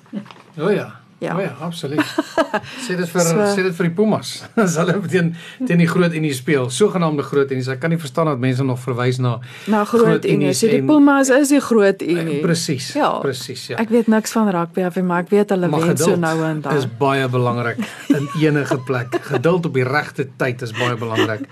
O 0.58 0.66
oh 0.66 0.74
ja. 0.74 1.01
Ja, 1.22 1.36
oh 1.38 1.42
ja 1.42 1.52
absoluut. 1.62 2.02
sê 2.86 2.96
dit 2.98 3.10
vir 3.14 3.22
so, 3.22 3.44
sê 3.54 3.62
dit 3.62 3.76
vir 3.78 3.88
die 3.88 3.94
Pumas. 3.94 4.32
As 4.58 4.74
hulle 4.82 4.96
teen 5.06 5.28
teen 5.70 5.84
die 5.84 5.90
groot 5.90 6.16
Unie 6.18 6.32
speel, 6.34 6.66
sogenaamde 6.74 7.22
groot 7.28 7.52
Unie. 7.54 7.66
Ek 7.70 7.82
kan 7.84 7.94
nie 7.94 8.00
verstaan 8.02 8.32
dat 8.32 8.42
mense 8.42 8.66
nog 8.66 8.80
verwys 8.82 9.20
na 9.22 9.36
na 9.70 9.84
groot, 9.86 10.08
groot 10.08 10.26
Unie. 10.26 10.56
So 10.58 10.72
die 10.72 10.82
Pumas 10.88 11.30
is 11.36 11.54
die 11.54 11.62
groot 11.62 12.02
Unie. 12.02 12.40
Eh, 12.40 12.42
presies. 12.42 12.88
Ja, 12.98 13.12
presies, 13.22 13.68
ja. 13.70 13.78
Ek 13.84 13.94
weet 13.94 14.10
niks 14.10 14.34
van 14.34 14.50
rugby 14.50 14.88
af, 14.88 14.98
maar 15.06 15.22
ek 15.28 15.30
weet 15.36 15.54
hulle 15.54 15.70
wen 15.70 16.02
so 16.02 16.18
nou 16.18 16.34
en 16.48 16.64
dan. 16.66 16.82
Dis 16.82 16.90
baie 16.98 17.30
belangrik 17.30 17.86
in 18.10 18.26
enige 18.48 18.80
plek. 18.90 19.20
Geduld 19.30 19.70
op 19.70 19.78
die 19.78 19.86
regte 19.86 20.26
tyd 20.42 20.66
is 20.66 20.74
baie 20.80 20.98
belangrik. 20.98 21.46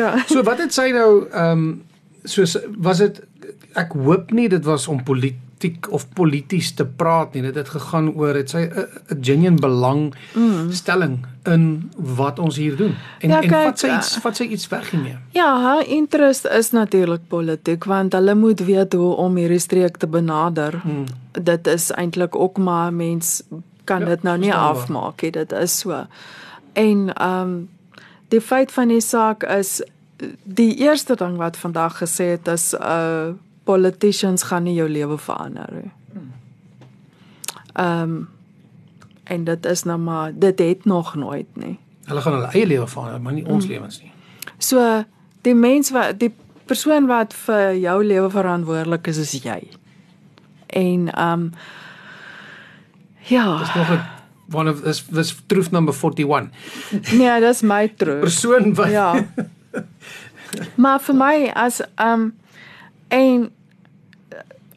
ja. 0.00 0.16
So 0.26 0.42
wat 0.42 0.66
het 0.66 0.74
sy 0.74 0.90
nou 0.98 1.08
ehm 1.30 1.62
um, 1.62 1.72
soos 2.26 2.56
was 2.78 3.00
dit 3.02 3.16
ek 3.78 3.94
hoop 3.98 4.30
nie 4.34 4.48
dit 4.50 4.62
was 4.66 4.84
om 4.90 5.00
politiek 5.02 5.38
politiek 5.62 5.90
of 5.92 6.08
polities 6.14 6.74
te 6.74 6.84
praat 6.84 7.34
nie. 7.34 7.42
Dit 7.42 7.54
het 7.54 7.68
gegaan 7.68 8.12
oor 8.14 8.34
dit 8.34 8.50
sy 8.50 8.68
'n 8.68 9.22
genuine 9.22 9.60
belang 9.60 10.14
mm. 10.34 10.72
stelling 10.72 11.26
in 11.44 11.90
wat 11.96 12.38
ons 12.38 12.56
hier 12.56 12.76
doen. 12.76 12.94
En 13.20 13.30
ja, 13.30 13.40
kyk, 13.40 13.52
en 13.52 13.64
wat 13.64 13.78
sy 13.78 13.88
iets 13.88 14.20
wat 14.22 14.36
sy 14.36 14.44
iets 14.44 14.68
weggeneem. 14.68 15.18
Ja, 15.32 15.60
haar 15.60 15.86
interest 15.86 16.46
is 16.46 16.70
natuurlik 16.70 17.28
politiek 17.28 17.84
want 17.84 18.12
hulle 18.12 18.34
moet 18.34 18.60
weet 18.60 18.92
hoe 18.92 19.14
om 19.14 19.36
hierdie 19.36 19.58
streek 19.58 19.96
te 19.96 20.06
benader. 20.06 20.80
Mm. 20.84 21.04
Dit 21.42 21.66
is 21.66 21.90
eintlik 21.90 22.36
ook 22.36 22.58
maar 22.58 22.92
mens 22.92 23.42
kan 23.84 24.00
ja, 24.00 24.06
dit 24.06 24.22
nou 24.22 24.38
nie 24.38 24.54
afmaak 24.54 25.22
nie. 25.22 25.30
Dit 25.30 25.52
is 25.52 25.78
so. 25.78 26.06
En 26.72 27.14
ehm 27.14 27.40
um, 27.40 27.68
die 28.28 28.40
feit 28.40 28.72
van 28.72 28.88
die 28.88 29.00
saak 29.00 29.42
is 29.42 29.82
die 30.42 30.76
eerste 30.76 31.14
ding 31.14 31.36
wat 31.36 31.56
vandag 31.56 31.98
gesê 32.00 32.24
het 32.38 32.46
is 32.48 32.72
'n 32.72 32.82
uh, 32.82 33.34
politicians 33.64 34.42
gaan 34.42 34.62
nie 34.62 34.74
jou 34.74 34.88
lewe 34.88 35.18
verander 35.18 35.74
nie. 35.80 35.90
Ehm 37.72 38.02
um, 38.02 38.28
en 39.24 39.44
dit 39.44 39.66
is 39.66 39.82
nou 39.82 39.98
maar 39.98 40.32
dit 40.34 40.58
het 40.58 40.84
nog 40.84 41.14
nooit 41.14 41.46
nie. 41.56 41.78
Hulle 42.04 42.20
gaan 42.20 42.32
hulle 42.32 42.50
eie 42.52 42.66
lewe 42.66 42.86
verander, 42.86 43.20
maar 43.20 43.32
nie 43.32 43.44
ons 43.46 43.64
mm. 43.64 43.70
lewens 43.70 44.00
nie. 44.02 44.10
So 44.58 45.04
die 45.42 45.54
mens 45.54 45.90
wat 45.90 46.18
die 46.20 46.32
persoon 46.66 47.06
wat 47.06 47.34
vir 47.34 47.78
jou 47.78 48.04
lewe 48.04 48.30
verantwoordelik 48.30 49.06
is, 49.06 49.22
is 49.22 49.32
jy. 49.42 49.60
En 50.66 51.08
ehm 51.14 51.32
um, 51.32 51.52
ja, 53.30 53.58
dis 53.58 53.74
nog 53.74 53.90
'n 53.90 54.02
one 54.50 54.68
of 54.68 54.82
this 54.82 55.08
was 55.10 55.34
truth 55.48 55.72
number 55.72 55.92
41. 55.92 56.50
Nee, 57.12 57.40
dis 57.40 57.62
my 57.62 57.88
troef. 57.88 58.20
Persoon 58.20 58.74
wat 58.74 58.90
Ja. 58.90 59.26
maar 60.82 61.00
vir 61.00 61.14
my 61.14 61.50
as 61.54 61.80
um 61.96 62.32
en 63.12 63.50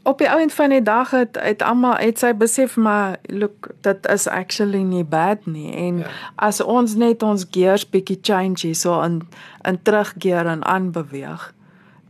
op 0.06 0.20
die 0.22 0.30
ouend 0.30 0.54
van 0.54 0.70
die 0.70 0.82
dag 0.86 1.12
het 1.16 1.38
het 1.42 1.62
almal 1.66 1.96
het 1.98 2.20
sy 2.22 2.34
besef 2.38 2.76
maar 2.78 3.18
look 3.24 3.72
dit 3.82 4.08
is 4.14 4.28
actually 4.30 4.84
nie 4.86 5.04
bad 5.04 5.46
nie 5.46 5.72
en 5.74 5.98
Ja. 5.98 6.06
ja. 6.06 6.32
as 6.36 6.62
ons 6.62 6.96
net 6.96 7.24
ons 7.24 7.46
gears 7.52 7.88
bietjie 7.90 8.20
change 8.22 8.68
hier 8.68 8.76
so 8.76 9.00
in 9.02 9.22
in 9.64 9.80
teruggeer 9.82 10.46
en 10.46 10.66
aanbeweeg 10.66 11.54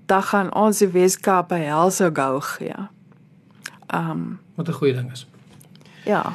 dan 0.06 0.24
gaan 0.24 0.52
ons 0.54 0.78
die 0.84 0.88
Weskaap 0.92 1.48
by 1.50 1.60
helse 1.66 2.10
gou 2.14 2.42
gee. 2.42 2.76
Um 3.94 4.40
wat 4.56 4.68
'n 4.68 4.72
goeie 4.74 4.94
ding 4.94 5.12
is. 5.12 5.28
ja. 6.06 6.34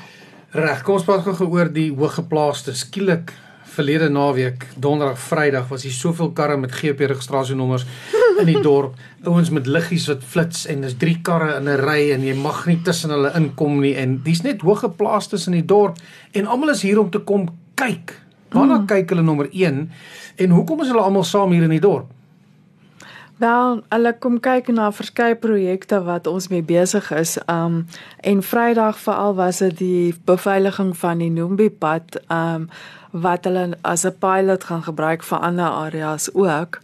Reg, 0.50 0.83
kom 0.83 0.94
ons 0.94 1.05
praat 1.05 1.22
gou 1.22 1.46
oor 1.48 1.72
die 1.72 1.92
hoëgeplaaste. 1.94 2.74
Skielik 2.74 3.33
verlede 3.81 4.11
naweek, 4.12 4.66
donderdag, 4.77 5.19
Vrydag 5.19 5.69
was 5.71 5.87
hier 5.87 5.95
soveel 5.95 6.33
karre 6.37 6.57
met 6.61 6.73
GP 6.77 7.09
registrasienommers 7.09 7.87
in 8.43 8.49
die 8.51 8.61
dorp. 8.61 8.99
Ouens 9.29 9.51
met 9.55 9.69
liggies 9.69 10.05
wat 10.11 10.25
flits 10.25 10.66
en 10.69 10.85
dis 10.85 10.97
drie 11.01 11.16
karre 11.25 11.55
in 11.57 11.69
'n 11.69 11.81
ry 11.81 12.11
en 12.12 12.25
jy 12.25 12.35
mag 12.37 12.66
nie 12.69 12.81
tussen 12.85 13.14
hulle 13.14 13.33
inkom 13.37 13.81
nie 13.81 13.95
en 13.97 14.19
dis 14.25 14.43
net 14.45 14.61
hoëgeplaastes 14.61 15.49
in 15.49 15.57
die 15.61 15.64
dorp 15.64 15.97
en 16.33 16.47
almal 16.47 16.75
is 16.77 16.83
hier 16.83 17.01
om 17.01 17.11
te 17.11 17.25
kom 17.25 17.49
kyk. 17.75 18.12
Waarna 18.53 18.83
mm. 18.83 18.87
kyk 18.87 19.14
hulle 19.14 19.25
nommer 19.25 19.49
1 19.53 19.90
en 20.37 20.51
hoekom 20.51 20.83
is 20.85 20.93
hulle 20.93 21.05
almal 21.05 21.25
saam 21.25 21.53
hier 21.53 21.64
in 21.64 21.77
die 21.77 21.81
dorp? 21.81 22.12
Wel, 23.40 23.79
hulle 23.88 24.11
kom 24.20 24.35
kyk 24.44 24.66
na 24.76 24.90
verskeie 24.92 25.37
projekte 25.40 26.03
wat 26.05 26.26
ons 26.29 26.50
mee 26.53 26.61
besig 26.61 27.07
is. 27.16 27.38
Um 27.48 27.87
en 28.20 28.42
Vrydag 28.44 28.98
veral 29.00 29.33
was 29.38 29.62
dit 29.64 29.79
die 29.79 30.14
beveiliging 30.29 30.90
van 31.00 31.22
die 31.24 31.31
Nombi 31.33 31.70
pad 31.72 32.18
um 32.29 32.68
wat 33.11 33.48
hulle 33.48 33.79
as 33.81 34.05
'n 34.05 34.18
pilot 34.20 34.64
gaan 34.64 34.85
gebruik 34.85 35.24
vir 35.24 35.38
ander 35.38 35.72
areas 35.87 36.29
ook. 36.35 36.81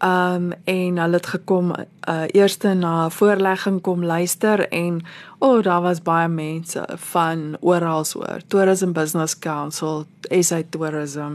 Um 0.00 0.52
en 0.64 0.98
hulle 0.98 1.20
het 1.20 1.26
gekom 1.26 1.74
uh 2.08 2.24
eerste 2.32 2.74
na 2.74 3.10
voorlegging 3.10 3.80
kom 3.80 4.04
luister 4.04 4.68
en 4.68 5.02
o, 5.38 5.56
oh, 5.56 5.62
daar 5.62 5.82
was 5.82 6.02
baie 6.02 6.28
mense 6.28 6.84
van 6.96 7.56
oral 7.60 8.04
oor. 8.16 8.40
Tourism 8.46 8.92
Business 8.92 9.38
Council, 9.38 10.06
SA 10.30 10.62
Tourism, 10.70 11.32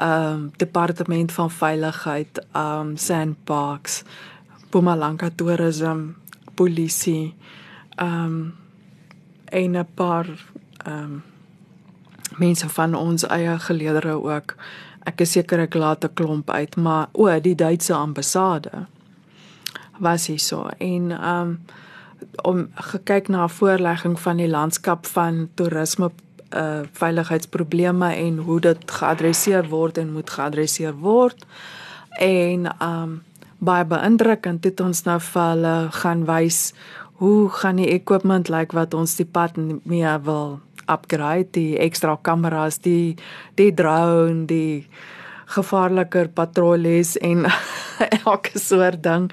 um 0.00 0.50
departement 0.56 1.32
van 1.32 1.50
veiligheid, 1.50 2.40
um 2.56 2.96
Sandparks, 2.96 4.02
Mpumalanga 4.66 5.30
Tourism, 5.36 5.98
polisie, 6.54 7.34
um 8.00 8.54
en 9.44 9.76
'n 9.76 9.86
paar 9.94 10.26
um 10.86 11.22
mense 12.36 12.68
van 12.68 12.94
ons 12.94 13.26
eie 13.26 13.58
geleedere 13.58 14.22
ook. 14.22 14.54
Ek 15.04 15.20
is 15.20 15.32
seker 15.32 15.58
ek 15.58 15.74
laat 15.74 16.04
'n 16.04 16.14
klomp 16.14 16.50
uit, 16.50 16.76
maar 16.76 17.08
o, 17.12 17.40
die 17.40 17.54
Duitse 17.54 17.94
ambassade 17.94 18.86
was 19.98 20.26
hier 20.26 20.38
so 20.38 20.68
en 20.78 21.10
um 21.28 21.60
om 22.42 22.68
gekyk 22.74 23.28
na 23.28 23.44
'n 23.44 23.48
voorlegging 23.48 24.20
van 24.20 24.36
die 24.36 24.48
landskap 24.48 25.06
van 25.06 25.48
toerisme 25.54 26.10
uh 26.54 26.82
veiligheidsprobleme 26.98 28.14
en 28.14 28.38
hoe 28.46 28.60
dit 28.60 28.90
geadresseer 28.90 29.68
word 29.68 29.98
en 29.98 30.12
moet 30.12 30.30
geadresseer 30.30 30.94
word. 30.94 31.46
En 32.18 32.68
um 32.82 33.22
baie 33.62 33.84
beïndrukkend 33.86 34.64
het 34.64 34.80
ons 34.80 35.04
nou 35.06 35.20
vir 35.22 35.42
hulle 35.42 35.76
gaan 36.02 36.24
wys 36.26 36.72
hoe 37.22 37.48
gaan 37.48 37.78
die 37.78 37.92
equipment 37.94 38.48
lyk 38.50 38.72
like 38.72 38.76
wat 38.76 38.94
ons 38.94 39.14
die 39.16 39.26
pad 39.26 39.56
mee 39.56 40.14
wil 40.26 40.58
upgrade, 40.90 41.52
die 41.54 41.78
ekstra 41.78 42.16
kameras, 42.26 42.80
die 42.82 43.14
die 43.54 43.70
drone, 43.74 44.46
die 44.50 44.88
gevaarliker 45.54 46.28
patrollies 46.34 47.16
en 47.20 47.46
elke 48.24 48.58
soort 48.58 49.02
ding. 49.02 49.30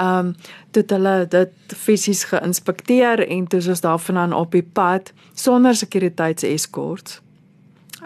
Um 0.00 0.34
toe 0.72 0.84
hulle 0.88 1.26
dit 1.28 1.74
fisies 1.76 2.24
geïnspekteer 2.24 3.20
en 3.26 3.46
toe 3.46 3.58
is 3.60 3.68
ons 3.68 3.84
daarvandaan 3.84 4.32
op 4.32 4.54
die 4.56 4.64
pad 4.64 5.12
sonder 5.34 5.76
sekuriteitseskorts. 5.76 7.20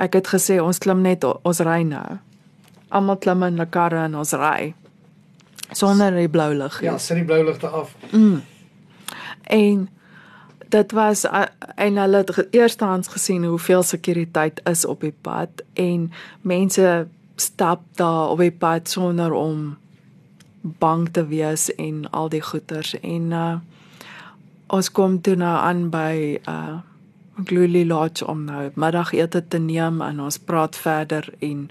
Ek 0.02 0.18
het 0.18 0.28
gesê 0.28 0.58
ons 0.60 0.78
klim 0.78 1.00
net 1.06 1.24
ons 1.24 1.60
ry 1.60 1.82
nou. 1.86 2.18
Almal 2.88 3.16
klim 3.22 3.42
in 3.42 3.60
'n 3.60 3.70
karre 3.70 4.04
en 4.04 4.14
ons 4.14 4.32
ry 4.32 4.74
sonder 5.72 6.14
die 6.14 6.28
blou 6.28 6.54
lig. 6.54 6.80
Ja, 6.82 6.98
sit 6.98 7.16
die 7.16 7.24
blou 7.24 7.44
ligte 7.44 7.68
af. 7.68 7.94
En 9.46 9.88
dit 10.68 10.92
was 10.92 11.24
uh, 11.24 11.46
en 11.74 11.96
hulle 11.96 12.16
het 12.16 12.46
eerstehands 12.50 13.08
gesien 13.08 13.44
hoeveel 13.44 13.82
sekuriteit 13.82 14.60
is 14.64 14.84
op 14.86 15.00
die 15.00 15.14
pad 15.20 15.62
en 15.74 16.12
mense 16.40 17.06
stap 17.36 17.82
daar 17.94 18.32
op 18.32 18.38
die 18.38 18.52
pad 18.52 18.88
sonder 18.88 19.32
om 19.32 19.76
bang 20.78 21.08
te 21.10 21.26
wees 21.26 21.68
en 21.74 22.04
al 22.10 22.28
die 22.28 22.42
goeters. 22.42 22.94
En 23.02 23.32
uh 23.32 23.56
ons 24.66 24.88
kom 24.90 25.20
toe 25.22 25.36
nou 25.38 25.56
aan 25.62 25.90
by 25.90 26.40
uh 26.48 26.78
Glooly 27.44 27.84
Lodge 27.86 28.26
om 28.26 28.44
nou 28.44 28.70
middagete 28.74 29.44
te 29.48 29.58
neem 29.58 30.00
en 30.00 30.20
ons 30.20 30.38
praat 30.38 30.76
verder 30.76 31.28
en 31.44 31.68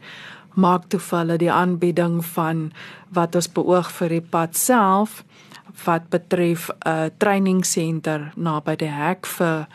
maak 0.54 0.86
toe 0.88 1.00
vir 1.00 1.18
hulle 1.20 1.38
die 1.42 1.52
aanbieding 1.52 2.20
van 2.36 2.70
wat 3.18 3.36
ons 3.36 3.50
beoog 3.52 3.90
vir 3.98 4.16
die 4.16 4.26
pad 4.36 4.56
self 4.56 5.24
wat 5.84 6.10
betref 6.10 6.70
'n 6.70 6.90
uh, 6.90 7.10
training 7.18 7.66
center 7.66 8.32
naby 8.36 8.76
die 8.76 8.94
hek 8.94 9.26
vir 9.26 9.68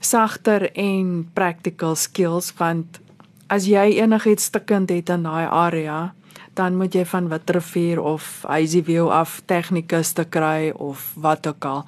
sagter 0.00 0.70
en 0.74 1.28
practical 1.32 1.94
skills. 1.96 2.52
Want 2.58 3.00
as 3.46 3.66
jy 3.66 4.00
enigiets 4.00 4.44
stukkend 4.44 4.90
het 4.90 5.08
in 5.08 5.22
daai 5.22 5.46
area 5.46 6.14
dan 6.54 6.76
moet 6.76 6.94
jy 6.94 7.04
van 7.06 7.28
Witrifuur 7.28 8.00
of 8.00 8.42
Hazyview 8.48 9.08
af 9.08 9.40
tegnikus 9.44 10.12
te 10.12 10.24
kry 10.24 10.70
of 10.70 11.12
wat 11.16 11.46
ook 11.46 11.64
al. 11.64 11.84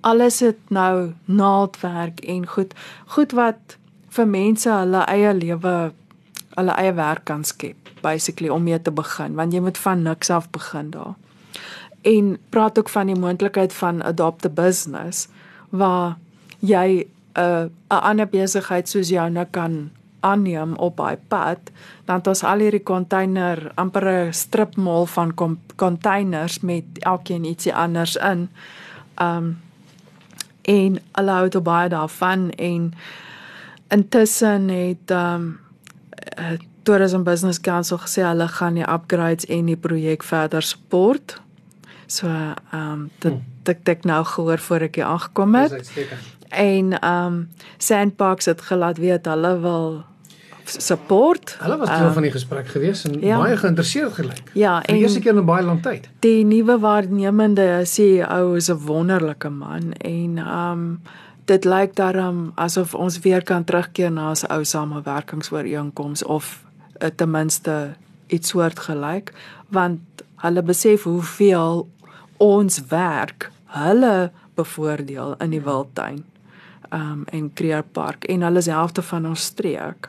Alles 0.00 0.40
het 0.40 0.58
nou 0.70 1.12
naaldwerk 1.24 2.20
en 2.20 2.46
goed 2.46 2.74
goed 3.06 3.32
wat 3.32 3.76
vir 4.16 4.28
mense 4.28 4.70
hulle 4.70 5.02
eie 5.10 5.34
lewe 5.34 5.74
hulle 6.56 6.76
eie 6.80 6.92
werk 6.96 7.24
kan 7.28 7.44
skep 7.44 7.90
basically 8.02 8.48
om 8.48 8.62
mee 8.62 8.78
te 8.82 8.90
begin 8.90 9.34
want 9.34 9.52
jy 9.52 9.60
moet 9.60 9.78
van 9.78 10.02
niks 10.02 10.30
af 10.30 10.50
begin 10.50 10.90
daar. 10.90 11.14
En 12.06 12.36
praat 12.50 12.78
ook 12.78 12.88
van 12.88 13.06
die 13.06 13.18
moontlikheid 13.18 13.72
van 13.74 14.02
adopt 14.02 14.46
a 14.46 14.48
business 14.48 15.28
waar 15.70 16.16
jy 16.60 17.06
'n 17.36 17.40
uh, 17.40 17.68
ander 17.88 18.28
besigheid 18.28 18.88
soos 18.88 19.08
joune 19.08 19.46
kan 19.50 19.90
aanneem 20.26 20.74
op 20.82 20.96
daai 20.96 21.16
pad, 21.28 21.70
dan 22.06 22.20
het 22.20 22.30
ons 22.32 22.42
al 22.44 22.64
hierdie 22.64 22.82
container 22.82 23.70
amper 23.74 24.06
'n 24.12 24.32
stripmall 24.32 25.06
van 25.06 25.34
containers 25.76 26.60
met 26.60 26.84
elkeen 27.00 27.44
ietsie 27.44 27.74
anders 27.74 28.16
in. 28.16 28.48
Um 29.20 29.56
en 30.66 30.98
hulle 31.12 31.30
hou 31.30 31.48
te 31.48 31.60
baie 31.60 31.88
daarvan 31.88 32.50
en 32.50 32.92
intussen 33.88 34.68
het 34.68 35.10
um 35.10 35.58
uh, 36.38 36.58
Tourism 36.82 37.22
Business 37.22 37.60
Council 37.60 37.98
gesê 37.98 38.22
hulle 38.22 38.48
gaan 38.48 38.74
die 38.74 38.86
upgrades 38.86 39.46
en 39.50 39.66
die 39.66 39.76
projek 39.76 40.22
verder 40.22 40.62
support. 40.62 41.40
So 42.06 42.30
um 42.72 43.10
dit 43.18 43.38
dit 43.66 43.88
ek 43.88 44.04
nou 44.06 44.24
gehoor 44.24 44.62
voor 44.62 44.86
ek 44.86 44.94
hier 44.94 45.04
aangekom 45.04 45.54
het. 45.58 45.90
En 46.54 46.94
um 47.02 47.48
Sandbox 47.78 48.46
het 48.46 48.60
gelaat 48.60 48.98
weet 49.02 49.26
hulle 49.26 49.58
wil 49.60 50.04
support. 50.70 51.56
Hulle 51.60 51.76
was 51.76 51.88
deel 51.88 52.12
van 52.12 52.22
die 52.22 52.30
gesprek 52.30 52.68
gewees 52.68 53.04
en 53.04 53.20
ja. 53.20 53.38
baie 53.38 53.56
geïnteresseerd 53.56 54.12
gelyk. 54.12 54.50
Ja, 54.52 54.80
Vir 54.86 54.94
die 54.94 55.02
eerste 55.02 55.18
en 55.18 55.24
keer 55.24 55.36
in 55.36 55.44
baie 55.44 55.64
lank 55.64 55.82
tyd. 55.82 56.08
die 56.20 56.44
nuwe 56.44 56.78
waarnemende 56.78 57.82
CEO 57.84 58.54
is 58.54 58.68
'n 58.70 58.78
wonderlike 58.86 59.48
man 59.48 59.92
en 59.92 60.38
um 60.38 61.00
dit 61.44 61.64
lyk 61.64 61.94
daarom 61.94 62.52
asof 62.54 62.94
ons 62.94 63.18
weer 63.18 63.42
kan 63.42 63.64
terugkeer 63.64 64.10
na 64.10 64.28
ons 64.28 64.48
ou 64.48 64.64
samewerkingsooreenkoms 64.64 66.24
of 66.24 66.64
uh, 67.02 67.08
ten 67.08 67.30
minste 67.30 67.94
iets 68.26 68.48
soortgelyk 68.48 69.32
want 69.68 70.00
hulle 70.36 70.62
besef 70.62 71.02
hoeveel 71.02 71.88
ons 72.36 72.80
werk 72.88 73.50
hulle 73.64 74.30
bevoordeel 74.54 75.34
in 75.38 75.50
die 75.50 75.62
wildtuin 75.62 76.24
um 76.92 77.24
en 77.30 77.50
Creer 77.54 77.82
Park 77.82 78.24
en 78.24 78.42
hulle 78.42 78.58
is 78.58 78.66
helfte 78.66 79.02
van 79.02 79.26
ons 79.26 79.44
streek. 79.44 80.08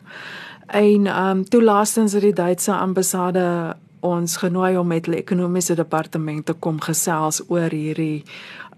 En 0.67 1.07
um 1.07 1.43
toe 1.49 1.63
laastens 1.63 2.13
het 2.13 2.21
die 2.21 2.33
Duitse 2.33 2.73
ambassade 2.75 3.75
ons 3.99 4.37
genooi 4.37 4.77
om 4.77 4.87
met 4.87 5.05
hulle 5.05 5.17
ekonomiese 5.17 5.75
departement 5.75 6.45
te 6.45 6.53
kom 6.53 6.81
gesels 6.81 7.41
oor 7.47 7.73
hierdie 7.73 8.23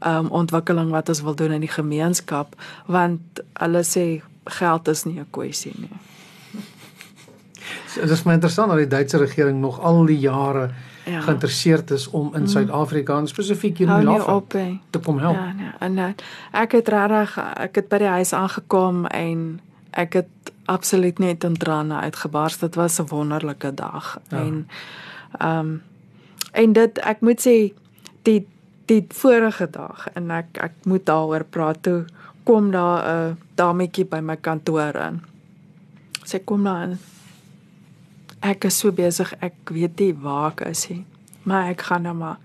um 0.06 0.30
ontwikkeling 0.32 0.91
wat 0.95 1.10
ons 1.10 1.21
wil 1.21 1.36
doen 1.36 1.52
in 1.52 1.65
die 1.65 1.71
gemeenskap 1.71 2.56
want 2.88 3.41
hulle 3.60 3.82
sê 3.84 4.21
geld 4.60 4.88
is 4.88 5.04
nie 5.06 5.19
'n 5.19 5.28
kwessie 5.30 5.73
nie. 5.78 5.97
So, 7.88 8.02
Dit 8.02 8.10
is 8.10 8.23
my 8.23 8.34
interessant 8.34 8.69
dat 8.69 8.78
die 8.78 8.88
Duitse 8.88 9.17
regering 9.17 9.60
nog 9.60 9.80
al 9.80 10.06
die 10.06 10.19
jare 10.19 10.69
Ja. 11.10 11.21
Geïnteresseerd 11.21 11.91
is 11.91 12.10
om 12.10 12.36
in 12.36 12.47
Suid-Afrika 12.47 13.17
en 13.17 13.28
spesifiek 13.28 13.78
hier 13.78 13.88
in 13.88 14.08
hè. 14.08 14.78
te 14.89 14.99
kom 14.99 15.19
help. 15.19 15.36
Ja, 15.36 15.54
nee. 15.54 15.71
En 15.80 15.97
uh, 15.97 16.06
ek 16.52 16.71
het 16.71 16.88
regtig 16.88 17.38
ek 17.56 17.75
het 17.75 17.88
by 17.89 17.97
die 17.97 18.08
huis 18.08 18.34
aangekom 18.34 19.06
en 19.06 19.60
ek 19.91 20.13
het 20.13 20.52
absoluut 20.65 21.19
net 21.19 21.43
in 21.43 21.58
trane 21.58 21.95
uitgebars. 21.95 22.58
Dit 22.58 22.75
was 22.75 22.99
'n 22.99 23.08
wonderlike 23.08 23.73
dag. 23.73 24.19
Ja. 24.30 24.38
En 24.38 24.67
ehm 25.38 25.60
um, 25.60 25.82
en 26.52 26.73
dit 26.73 26.97
ek 26.97 27.21
moet 27.21 27.47
sê 27.47 27.73
die 28.21 28.47
die 28.86 29.06
vorige 29.08 29.69
dag 29.69 30.08
en 30.13 30.32
ek 30.32 30.58
ek 30.58 30.71
moet 30.84 31.06
daaroor 31.06 31.43
praat 31.43 31.84
toe 31.84 32.06
kom 32.43 32.71
daar 32.71 33.30
'n 33.30 33.38
dametjie 33.56 34.06
by 34.06 34.19
my 34.19 34.36
kantoor 34.36 34.95
in. 34.95 35.21
Sy 36.23 36.39
kom 36.39 36.63
daar 36.63 36.84
in. 36.84 36.97
Ek 38.39 38.63
is 38.63 38.78
so 38.80 38.91
besig, 38.91 39.34
ek 39.39 39.54
weet 39.69 39.99
nie 39.99 40.13
waar 40.13 40.52
ek 40.52 40.62
is 40.62 40.89
nie. 40.89 41.06
Maar 41.43 41.69
ek 41.69 41.82
gaan 41.82 42.02
nou 42.02 42.15
maar. 42.15 42.38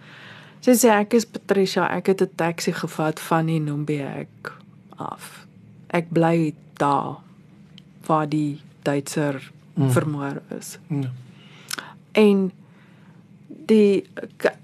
Sy 0.61 0.70
sê 0.70 0.88
ek 0.88 1.14
is 1.14 1.24
Patricia, 1.24 1.88
ek 1.96 2.07
het 2.07 2.22
'n 2.22 2.35
taxi 2.37 2.72
gevat 2.72 3.20
van 3.20 3.46
die 3.46 3.61
Nombeek 3.61 4.52
af. 4.96 5.46
Ek 5.88 6.11
bly 6.11 6.54
daar 6.78 7.16
waar 8.07 8.29
die 8.29 8.61
Duitser 8.83 9.51
mm. 9.75 9.90
vermoor 9.90 10.43
is. 10.59 10.79
Ja. 10.88 11.11
En 12.12 12.53
die 13.47 14.05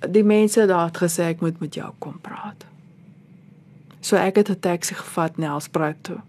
die 0.08 0.24
mense 0.24 0.66
daar 0.66 0.90
het 0.90 0.98
gesê 1.02 1.30
ek 1.32 1.40
moet 1.40 1.60
met 1.60 1.74
jou 1.74 1.92
kom 1.98 2.18
praat. 2.20 2.66
So 4.00 4.16
ek 4.16 4.36
het 4.36 4.50
'n 4.50 4.60
taxi 4.60 4.94
gevat 4.94 5.36
na 5.36 5.46
Nelspruit 5.46 5.96
toe. 6.02 6.20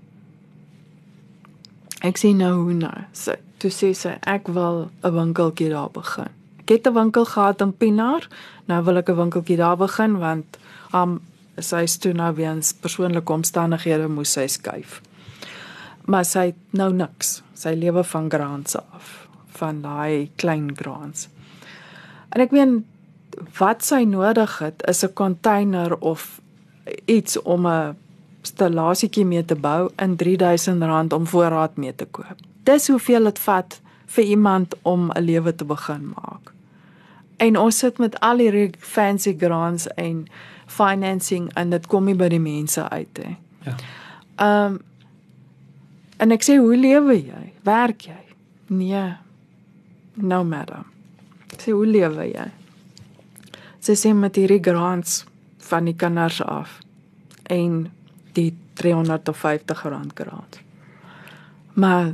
Ek 2.00 2.18
sien 2.18 2.38
nou 2.38 2.64
hoe 2.64 2.74
nou. 2.74 2.98
So 3.12 3.36
toe 3.58 3.72
sê 3.72 3.94
sy 3.94 4.18
ek 4.22 4.48
wil 4.48 4.90
'n 5.04 5.14
winkeltjie 5.14 5.70
daar 5.70 5.92
begin. 5.92 6.32
Ek 6.60 6.70
het 6.70 6.88
'n 6.88 6.94
winkel 6.94 7.26
gehad 7.26 7.62
in 7.62 7.78
Pinaar. 7.78 8.28
Nou 8.66 8.84
wil 8.84 8.98
ek 8.98 9.10
'n 9.10 9.16
winkeltjie 9.16 9.58
daar 9.58 9.78
begin 9.78 10.18
want 10.18 10.58
um 10.94 11.22
sy 11.58 11.84
is 11.84 11.98
toe 11.98 12.14
nou 12.14 12.36
weens 12.36 12.74
persoonlike 12.74 13.34
omstandighede 13.34 14.08
moes 14.08 14.32
sy 14.32 14.48
skuif. 14.48 15.02
Maar 16.12 16.28
sy 16.28 16.46
het 16.52 16.78
nou 16.78 16.90
niks. 16.94 17.40
Sy 17.56 17.76
lewe 17.80 18.04
van 18.04 18.30
grants 18.32 18.76
af, 18.76 19.12
van 19.60 19.82
daai 19.84 20.32
klein 20.42 20.72
grants. 20.76 21.30
En 22.36 22.44
ek 22.44 22.52
meen 22.56 22.82
wat 23.60 23.86
sy 23.86 24.04
nodig 24.08 24.58
het 24.60 24.84
is 24.92 25.04
'n 25.06 25.14
container 25.14 25.98
of 25.98 26.42
iets 27.06 27.42
om 27.42 27.68
'n 27.68 27.96
stallasietjie 28.42 29.26
mee 29.26 29.46
te 29.46 29.56
bou 29.56 29.90
in 29.98 30.16
R3000 30.18 31.14
om 31.14 31.28
voorraad 31.28 31.78
mee 31.78 31.96
te 31.96 32.06
koop. 32.06 32.40
Dis 32.64 32.88
hoeveel 32.88 33.24
dit 33.24 33.40
vat 33.40 33.82
vir 34.06 34.24
iemand 34.24 34.76
om 34.82 35.12
'n 35.12 35.22
lewe 35.22 35.56
te 35.56 35.66
begin 35.66 36.14
maak. 36.16 36.54
En 37.38 37.58
ons 37.58 37.78
sit 37.78 37.98
met 37.98 38.20
al 38.20 38.38
hierdie 38.38 38.72
fancy 38.80 39.36
grants 39.38 39.88
en 39.88 40.28
financing 40.66 41.54
en 41.54 41.70
dit 41.70 41.88
kom 41.88 42.06
nie 42.06 42.16
by 42.16 42.28
die 42.28 42.40
mense 42.40 42.90
uit 42.90 43.20
nie. 43.26 43.38
Ja. 43.66 43.76
Ehm 44.36 44.74
um, 44.74 44.82
en 46.22 46.34
ek 46.36 46.46
sê 46.46 46.58
hoe 46.62 46.78
lewe 46.78 47.18
jy? 47.18 47.44
Werk 47.68 48.08
jy? 48.08 48.20
Nee. 48.72 49.10
No 50.22 50.44
matter. 50.48 50.86
Sê 51.58 51.74
hoe 51.74 51.88
lewe 51.88 52.30
jy? 52.30 52.48
Sy 53.82 53.98
sê 53.98 54.14
met 54.14 54.38
hierdie 54.38 54.62
grants 54.62 55.24
van 55.66 55.88
die 55.90 55.98
kinders 55.98 56.42
af 56.46 56.78
en 57.50 57.88
die 58.38 58.52
350 58.80 59.84
rand 59.90 60.14
grant. 60.16 60.60
Maar 61.74 62.14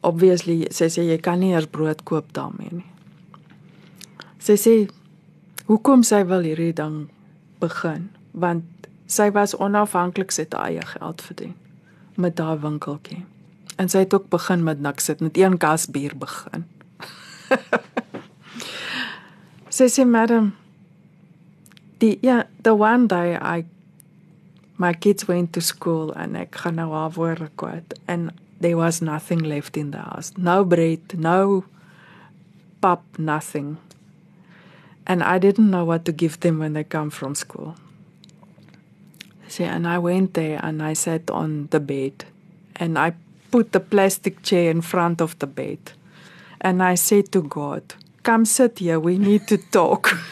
obviously 0.00 0.62
sê 0.72 0.88
sy 0.92 1.08
jy 1.08 1.18
kan 1.22 1.40
nie 1.42 1.52
eers 1.54 1.68
brood 1.70 2.04
koop 2.08 2.30
daarmee 2.36 2.80
nie. 2.80 2.88
Sy 4.40 4.56
sê 4.56 4.74
hoekom 5.68 6.04
sy 6.06 6.22
wil 6.28 6.46
hierdie 6.46 6.72
ding 6.76 7.08
begin 7.60 8.08
want 8.32 8.88
sy 9.10 9.28
was 9.34 9.56
onafhanklik 9.58 10.32
sy 10.32 10.46
eie 10.62 10.84
geld 10.94 11.22
verdien 11.26 11.56
met 12.16 12.36
daai 12.38 12.56
winkeltjie. 12.62 13.24
En 13.80 13.88
sy 13.88 14.04
het 14.04 14.14
ook 14.14 14.28
begin 14.28 14.64
met 14.64 14.80
niks 14.84 15.08
sit 15.08 15.22
met 15.24 15.38
een 15.38 15.56
kas 15.56 15.86
bier 15.88 16.12
begin. 16.20 16.66
sy 19.76 19.86
sê 19.88 20.04
madam 20.04 20.52
die 22.02 22.18
ja 22.26 22.42
the 22.66 22.74
one 22.76 23.08
day 23.08 23.36
i 23.36 23.64
my 24.76 24.92
kids 24.92 25.24
went 25.28 25.52
to 25.56 25.64
school 25.64 26.12
and 26.12 26.36
ek 26.36 26.60
gaan 26.62 26.76
nou 26.80 26.90
haar 26.92 27.14
woorde 27.16 27.48
kwyt 27.60 27.96
and 28.06 28.32
there 28.60 28.76
was 28.76 29.00
nothing 29.00 29.40
left 29.40 29.76
in 29.76 29.90
the 29.96 30.04
house. 30.04 30.32
No 30.36 30.64
bread 30.64 31.16
no 31.16 31.64
pap 32.80 33.02
nothing. 33.18 33.78
And 35.06 35.22
i 35.22 35.38
didn't 35.38 35.70
know 35.70 35.84
what 35.84 36.04
to 36.04 36.12
give 36.12 36.40
them 36.40 36.58
when 36.58 36.76
they 36.76 36.84
come 36.84 37.10
from 37.10 37.34
school. 37.34 37.76
See 39.48 39.64
and 39.64 39.88
i 39.88 39.98
went 39.98 40.34
there 40.34 40.60
and 40.62 40.82
i 40.82 40.92
sat 40.92 41.30
on 41.30 41.68
the 41.70 41.80
bed 41.80 42.24
and 42.76 42.98
i 42.98 43.12
put 43.50 43.72
the 43.72 43.80
plastic 43.80 44.42
chair 44.42 44.70
in 44.70 44.80
front 44.80 45.20
of 45.20 45.38
the 45.38 45.46
bed 45.46 45.78
and 46.60 46.82
i 46.82 46.94
said 46.94 47.30
to 47.32 47.42
god 47.42 47.82
come 48.22 48.44
sit 48.44 48.78
here 48.78 48.98
we 49.00 49.18
need 49.18 49.46
to 49.48 49.56
talk 49.56 50.16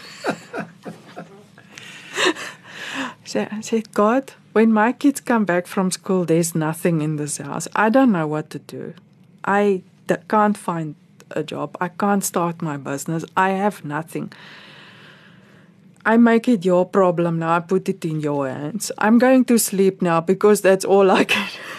So 3.28 3.46
I 3.52 3.60
said, 3.60 3.92
God, 3.92 4.32
when 4.54 4.72
my 4.72 4.90
kids 4.90 5.20
come 5.20 5.44
back 5.44 5.66
from 5.66 5.90
school, 5.90 6.24
there's 6.24 6.54
nothing 6.54 7.02
in 7.02 7.16
this 7.16 7.36
house. 7.36 7.68
I 7.76 7.90
don't 7.90 8.10
know 8.10 8.26
what 8.26 8.48
to 8.50 8.58
do. 8.58 8.94
I 9.44 9.82
can't 10.28 10.56
find 10.56 10.94
a 11.32 11.42
job. 11.42 11.76
I 11.78 11.88
can't 11.88 12.24
start 12.24 12.62
my 12.62 12.78
business. 12.78 13.26
I 13.36 13.50
have 13.50 13.84
nothing. 13.84 14.32
I 16.06 16.16
make 16.16 16.48
it 16.48 16.64
your 16.64 16.86
problem 16.86 17.38
now. 17.38 17.56
I 17.56 17.60
put 17.60 17.86
it 17.90 18.02
in 18.02 18.20
your 18.20 18.48
hands. 18.48 18.90
I'm 18.96 19.18
going 19.18 19.44
to 19.44 19.58
sleep 19.58 20.00
now 20.00 20.22
because 20.22 20.62
that's 20.62 20.86
all 20.86 21.10
I 21.10 21.24
can. 21.24 21.50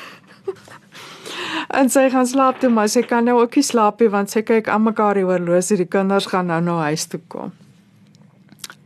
en 1.69 1.89
sy 1.89 2.09
gaan 2.09 2.27
slaap 2.27 2.59
toe, 2.59 2.69
maar 2.69 2.89
sy 2.89 3.01
kan 3.01 3.25
nou 3.25 3.41
ook 3.41 3.55
nie 3.55 3.63
slaap 3.63 3.99
nie 3.99 4.09
want 4.09 4.29
sy 4.29 4.41
kyk 4.41 4.67
aan 4.67 4.83
mekaar 4.83 5.15
die 5.15 5.23
horlosie. 5.23 5.77
Die 5.77 5.85
kinders 5.85 6.25
gaan 6.25 6.47
nou 6.47 6.61
na 6.61 6.81
huis 6.89 7.05
toe 7.07 7.21
kom 7.27 7.51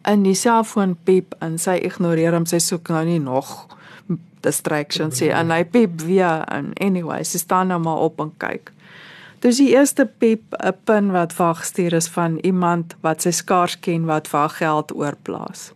in 0.09 0.23
die 0.25 0.35
selfoon 0.35 0.95
piep 1.07 1.35
en 1.43 1.57
sy 1.61 1.77
ignoreer 1.87 2.35
hom 2.35 2.47
sy 2.49 2.59
soek 2.63 2.91
nou 2.91 3.03
nie 3.07 3.21
nog 3.23 3.51
distractions 4.43 5.21
sê 5.21 5.29
en 5.31 5.53
hy 5.53 5.63
piep 5.63 6.01
weer 6.03 6.43
en 6.51 6.73
anyway 6.83 7.23
sy 7.27 7.39
staan 7.39 7.71
nou 7.71 7.79
maar 7.83 8.03
op 8.03 8.19
en 8.19 8.33
kyk 8.43 8.73
dis 9.45 9.61
die 9.61 9.71
eerste 9.71 10.05
piep 10.05 10.55
'n 10.59 10.75
pin 10.87 11.11
wat 11.15 11.35
vir 11.37 11.53
gestuur 11.61 11.95
is 12.01 12.09
van 12.17 12.39
iemand 12.43 12.95
wat 13.01 13.23
sy 13.23 13.31
skaars 13.31 13.79
ken 13.79 14.05
wat 14.11 14.27
vir 14.27 14.49
geld 14.59 14.91
oorplaas 14.91 15.71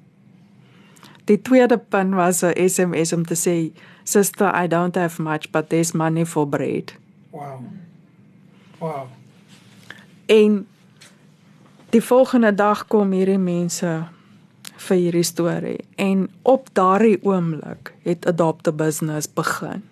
die 1.31 1.39
tweede 1.39 1.77
pin 1.77 2.15
was 2.15 2.43
'n 2.43 2.53
SMS 2.67 3.13
om 3.13 3.23
te 3.25 3.35
sê 3.35 3.71
sister 4.07 4.47
i 4.63 4.67
don't 4.67 4.95
have 4.95 5.19
much 5.19 5.51
but 5.51 5.69
there's 5.69 5.91
money 5.93 6.25
for 6.25 6.47
bread. 6.47 6.93
Wow. 7.31 7.59
Wow. 8.79 9.07
En 10.25 10.67
die 11.89 12.03
volgende 12.03 12.55
dag 12.55 12.87
kom 12.87 13.11
hierdie 13.11 13.39
mense 13.39 13.91
vir 14.87 14.97
hierdie 14.97 15.25
storie. 15.25 15.79
En 15.95 16.27
op 16.41 16.69
daardie 16.73 17.17
oomblik 17.23 17.93
het 18.03 18.27
adopt 18.27 18.67
a 18.67 18.71
business 18.71 19.27
begin. 19.33 19.83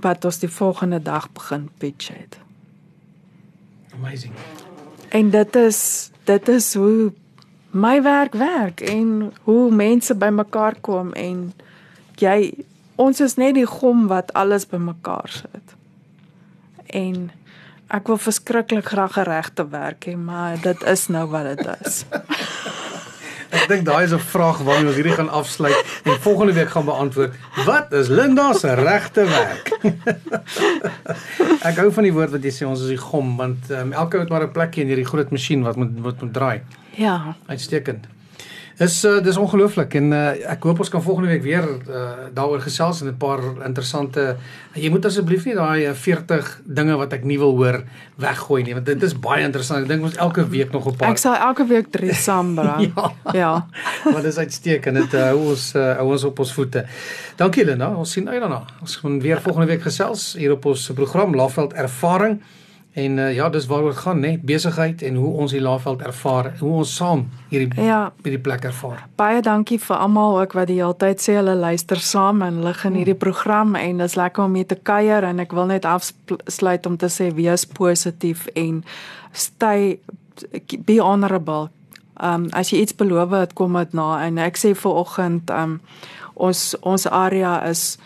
Wat 0.00 0.24
ons 0.24 0.38
die 0.38 0.50
volgende 0.50 1.02
dag 1.02 1.30
begin 1.32 1.68
pitch 1.78 2.08
het. 2.08 2.38
Amazing. 3.94 4.34
En 5.08 5.30
dit 5.30 5.56
is 5.56 6.10
dit 6.24 6.48
is 6.48 6.74
hoe 6.74 7.12
my 7.70 8.02
werk 8.02 8.34
werk 8.34 8.80
en 8.80 9.32
hoe 9.42 9.70
mense 9.74 10.14
bymekaar 10.14 10.74
kom 10.80 11.12
en 11.12 11.52
jy 12.20 12.54
ons 12.96 13.20
is 13.20 13.36
net 13.36 13.54
die 13.54 13.66
gom 13.66 14.08
wat 14.08 14.32
alles 14.34 14.66
bymekaar 14.66 15.28
sit 15.28 15.76
en 16.86 17.30
Ek 17.90 18.06
wil 18.06 18.20
verskriklik 18.22 18.86
graag 18.86 19.16
geregte 19.16 19.64
werk 19.66 20.06
hê, 20.06 20.12
maar 20.14 20.60
dit 20.62 20.82
is 20.86 21.08
nou 21.10 21.24
wat 21.32 21.48
dit 21.48 21.70
is. 21.82 22.04
Ek 23.58 23.64
dink 23.66 23.82
daai 23.82 24.04
is 24.04 24.12
'n 24.14 24.22
vraag 24.22 24.60
waarmee 24.62 24.86
ons 24.92 24.94
hierdie 24.94 25.16
gaan 25.18 25.32
afsluit 25.34 25.74
en 26.06 26.20
volgende 26.22 26.52
week 26.54 26.70
gaan 26.70 26.84
beantwoord. 26.86 27.34
Wat 27.66 27.92
is 27.92 28.06
Linda 28.06 28.52
se 28.54 28.74
regte 28.78 29.24
werk? 29.26 29.72
ek 31.68 31.82
hou 31.82 31.90
van 31.90 32.06
die 32.06 32.14
woord 32.14 32.30
wat 32.30 32.46
jy 32.46 32.52
sê 32.54 32.68
ons 32.68 32.84
is 32.86 32.94
die 32.94 33.02
gom 33.10 33.34
want 33.42 33.66
um, 33.74 33.90
elke 33.90 34.20
ou 34.20 34.22
het 34.22 34.30
maar 34.30 34.46
'n 34.46 34.54
plekjie 34.54 34.86
in 34.86 34.94
hierdie 34.94 35.10
groot 35.10 35.34
masjien 35.34 35.66
wat 35.66 35.76
moet 35.76 35.98
wat 35.98 36.22
moet 36.22 36.32
draai. 36.32 36.62
Ja. 36.94 37.34
Uitstekend. 37.50 38.06
Dis 38.80 38.94
uh, 39.04 39.18
dis 39.20 39.36
ongelooflik 39.36 39.92
en 39.98 40.12
uh, 40.16 40.20
ek 40.54 40.62
hoop 40.64 40.78
ons 40.80 40.88
kan 40.88 41.02
volgende 41.04 41.28
week 41.34 41.42
weer 41.44 41.66
uh, 41.68 42.04
daaroor 42.32 42.62
gesels 42.64 43.02
en 43.02 43.10
'n 43.10 43.18
paar 43.20 43.42
interessante 43.66 44.38
jy 44.72 44.88
moet 44.88 45.04
asseblief 45.04 45.44
nie 45.44 45.54
daai 45.54 45.92
40 45.92 46.48
dinge 46.64 46.96
wat 46.96 47.12
ek 47.12 47.26
nie 47.28 47.36
wil 47.38 47.52
hoor 47.58 47.82
weggooi 48.16 48.62
nie 48.64 48.72
want 48.74 48.86
dit 48.86 49.02
is 49.02 49.12
baie 49.12 49.44
interessant. 49.44 49.84
Ek 49.84 49.88
dink 49.88 50.06
ons 50.08 50.16
elke 50.16 50.46
week 50.48 50.72
nog 50.72 50.88
'n 50.88 50.96
paar 50.96 51.10
Ek 51.12 51.20
sal 51.20 51.36
elke 51.36 51.66
week 51.68 51.90
3 51.92 52.14
saambring. 52.26 52.92
ja. 52.96 53.12
Ja. 53.34 53.52
maar 54.12 54.22
dis 54.22 54.38
uitstekend. 54.38 54.96
Dit 54.96 55.12
hou 55.12 55.36
uh, 55.36 55.50
ons 55.50 55.74
uh, 55.74 56.00
ons 56.00 56.24
op 56.24 56.38
ons 56.38 56.52
voete. 56.52 56.86
Dankie 57.36 57.64
Lena. 57.64 57.92
Ons 57.92 58.12
sien 58.12 58.28
uit 58.28 58.40
daarna. 58.40 58.64
Ons 58.80 58.96
gaan 58.96 59.20
weer 59.20 59.40
volgende 59.40 59.68
week 59.68 59.82
gesels 59.82 60.32
hier 60.38 60.52
op 60.52 60.64
ons 60.64 60.90
program 60.94 61.36
Laveld 61.36 61.72
Ervaring 61.76 62.40
En 62.92 63.18
uh, 63.18 63.34
ja, 63.34 63.48
dis 63.48 63.66
waaroor 63.66 63.92
dit 63.92 63.98
gaan, 64.02 64.20
né? 64.20 64.38
Besigheid 64.42 65.02
en 65.02 65.14
hoe 65.14 65.32
ons 65.38 65.52
die 65.52 65.60
Laagveld 65.60 66.00
ervaar, 66.02 66.52
hoe 66.58 66.72
ons 66.82 66.96
saam 66.96 67.28
hierdie 67.48 67.84
Ja, 67.84 68.12
hierdie 68.22 68.40
plek 68.42 68.64
ervaar. 68.64 69.04
baie 69.16 69.42
dankie 69.42 69.78
vir 69.78 69.96
almal 69.96 70.40
ook 70.40 70.52
wat 70.58 70.66
die 70.66 70.80
hele 70.80 70.96
tyd 70.98 71.22
sê 71.22 71.36
hulle 71.38 71.54
luister 71.54 71.96
saam 72.02 72.42
en 72.42 72.58
hulle 72.58 72.74
geniet 72.74 73.04
hierdie 73.04 73.14
program 73.14 73.74
en 73.78 73.98
dit 74.02 74.06
is 74.06 74.16
lekker 74.18 74.44
om 74.44 74.50
mee 74.50 74.66
te 74.66 74.74
kuier 74.74 75.22
en 75.24 75.38
ek 75.40 75.52
wil 75.52 75.66
net 75.70 75.84
afsluit 75.84 76.86
om 76.86 76.96
te 76.96 77.06
sê 77.08 77.30
wees 77.34 77.64
positief 77.66 78.46
en 78.54 78.82
stay 79.32 80.00
be 80.84 80.98
honorable. 80.98 81.68
Um 82.20 82.48
as 82.52 82.70
jy 82.72 82.80
iets 82.82 82.96
beloof 82.96 83.30
het, 83.30 83.52
kom 83.54 83.78
dit 83.78 83.92
na 83.94 84.26
en 84.26 84.38
ek 84.38 84.58
sê 84.58 84.74
vir 84.74 84.92
oggend 84.92 85.50
um 85.50 85.80
ons 86.34 86.74
ons 86.82 87.06
area 87.06 87.60
is 87.68 87.98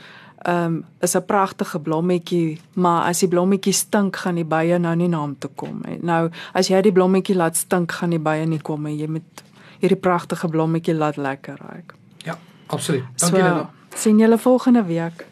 um 0.49 0.85
is 1.01 1.15
'n 1.17 1.25
pragtige 1.25 1.79
blommetjie, 1.79 2.61
maar 2.73 3.09
as 3.09 3.19
die 3.19 3.29
blommetjie 3.29 3.73
stink, 3.73 4.17
gaan 4.17 4.35
die 4.35 4.45
bye 4.45 4.79
nou 4.79 4.95
nie 4.97 5.09
na 5.09 5.19
hom 5.19 5.37
toe 5.39 5.51
kom 5.55 5.83
nie. 5.87 5.99
Nou 6.03 6.31
as 6.53 6.69
jy 6.69 6.81
die 6.83 6.93
blommetjie 6.93 7.37
laat 7.37 7.57
stink, 7.57 7.93
gaan 7.93 8.11
die 8.11 8.19
bye 8.19 8.47
nie 8.47 8.59
kom 8.59 8.83
nie. 8.83 8.97
Jy 8.97 9.09
moet 9.09 9.43
hierdie 9.81 10.01
pragtige 10.01 10.49
blommetjie 10.49 10.95
laat 10.95 11.17
lekker 11.17 11.57
ruik. 11.57 11.95
Ja, 12.25 12.39
absoluut. 12.67 13.05
Dankie 13.17 13.43
Lena. 13.43 13.71
sien 13.95 14.19
julle 14.19 14.39
volgende 14.39 14.85
week. 14.85 15.27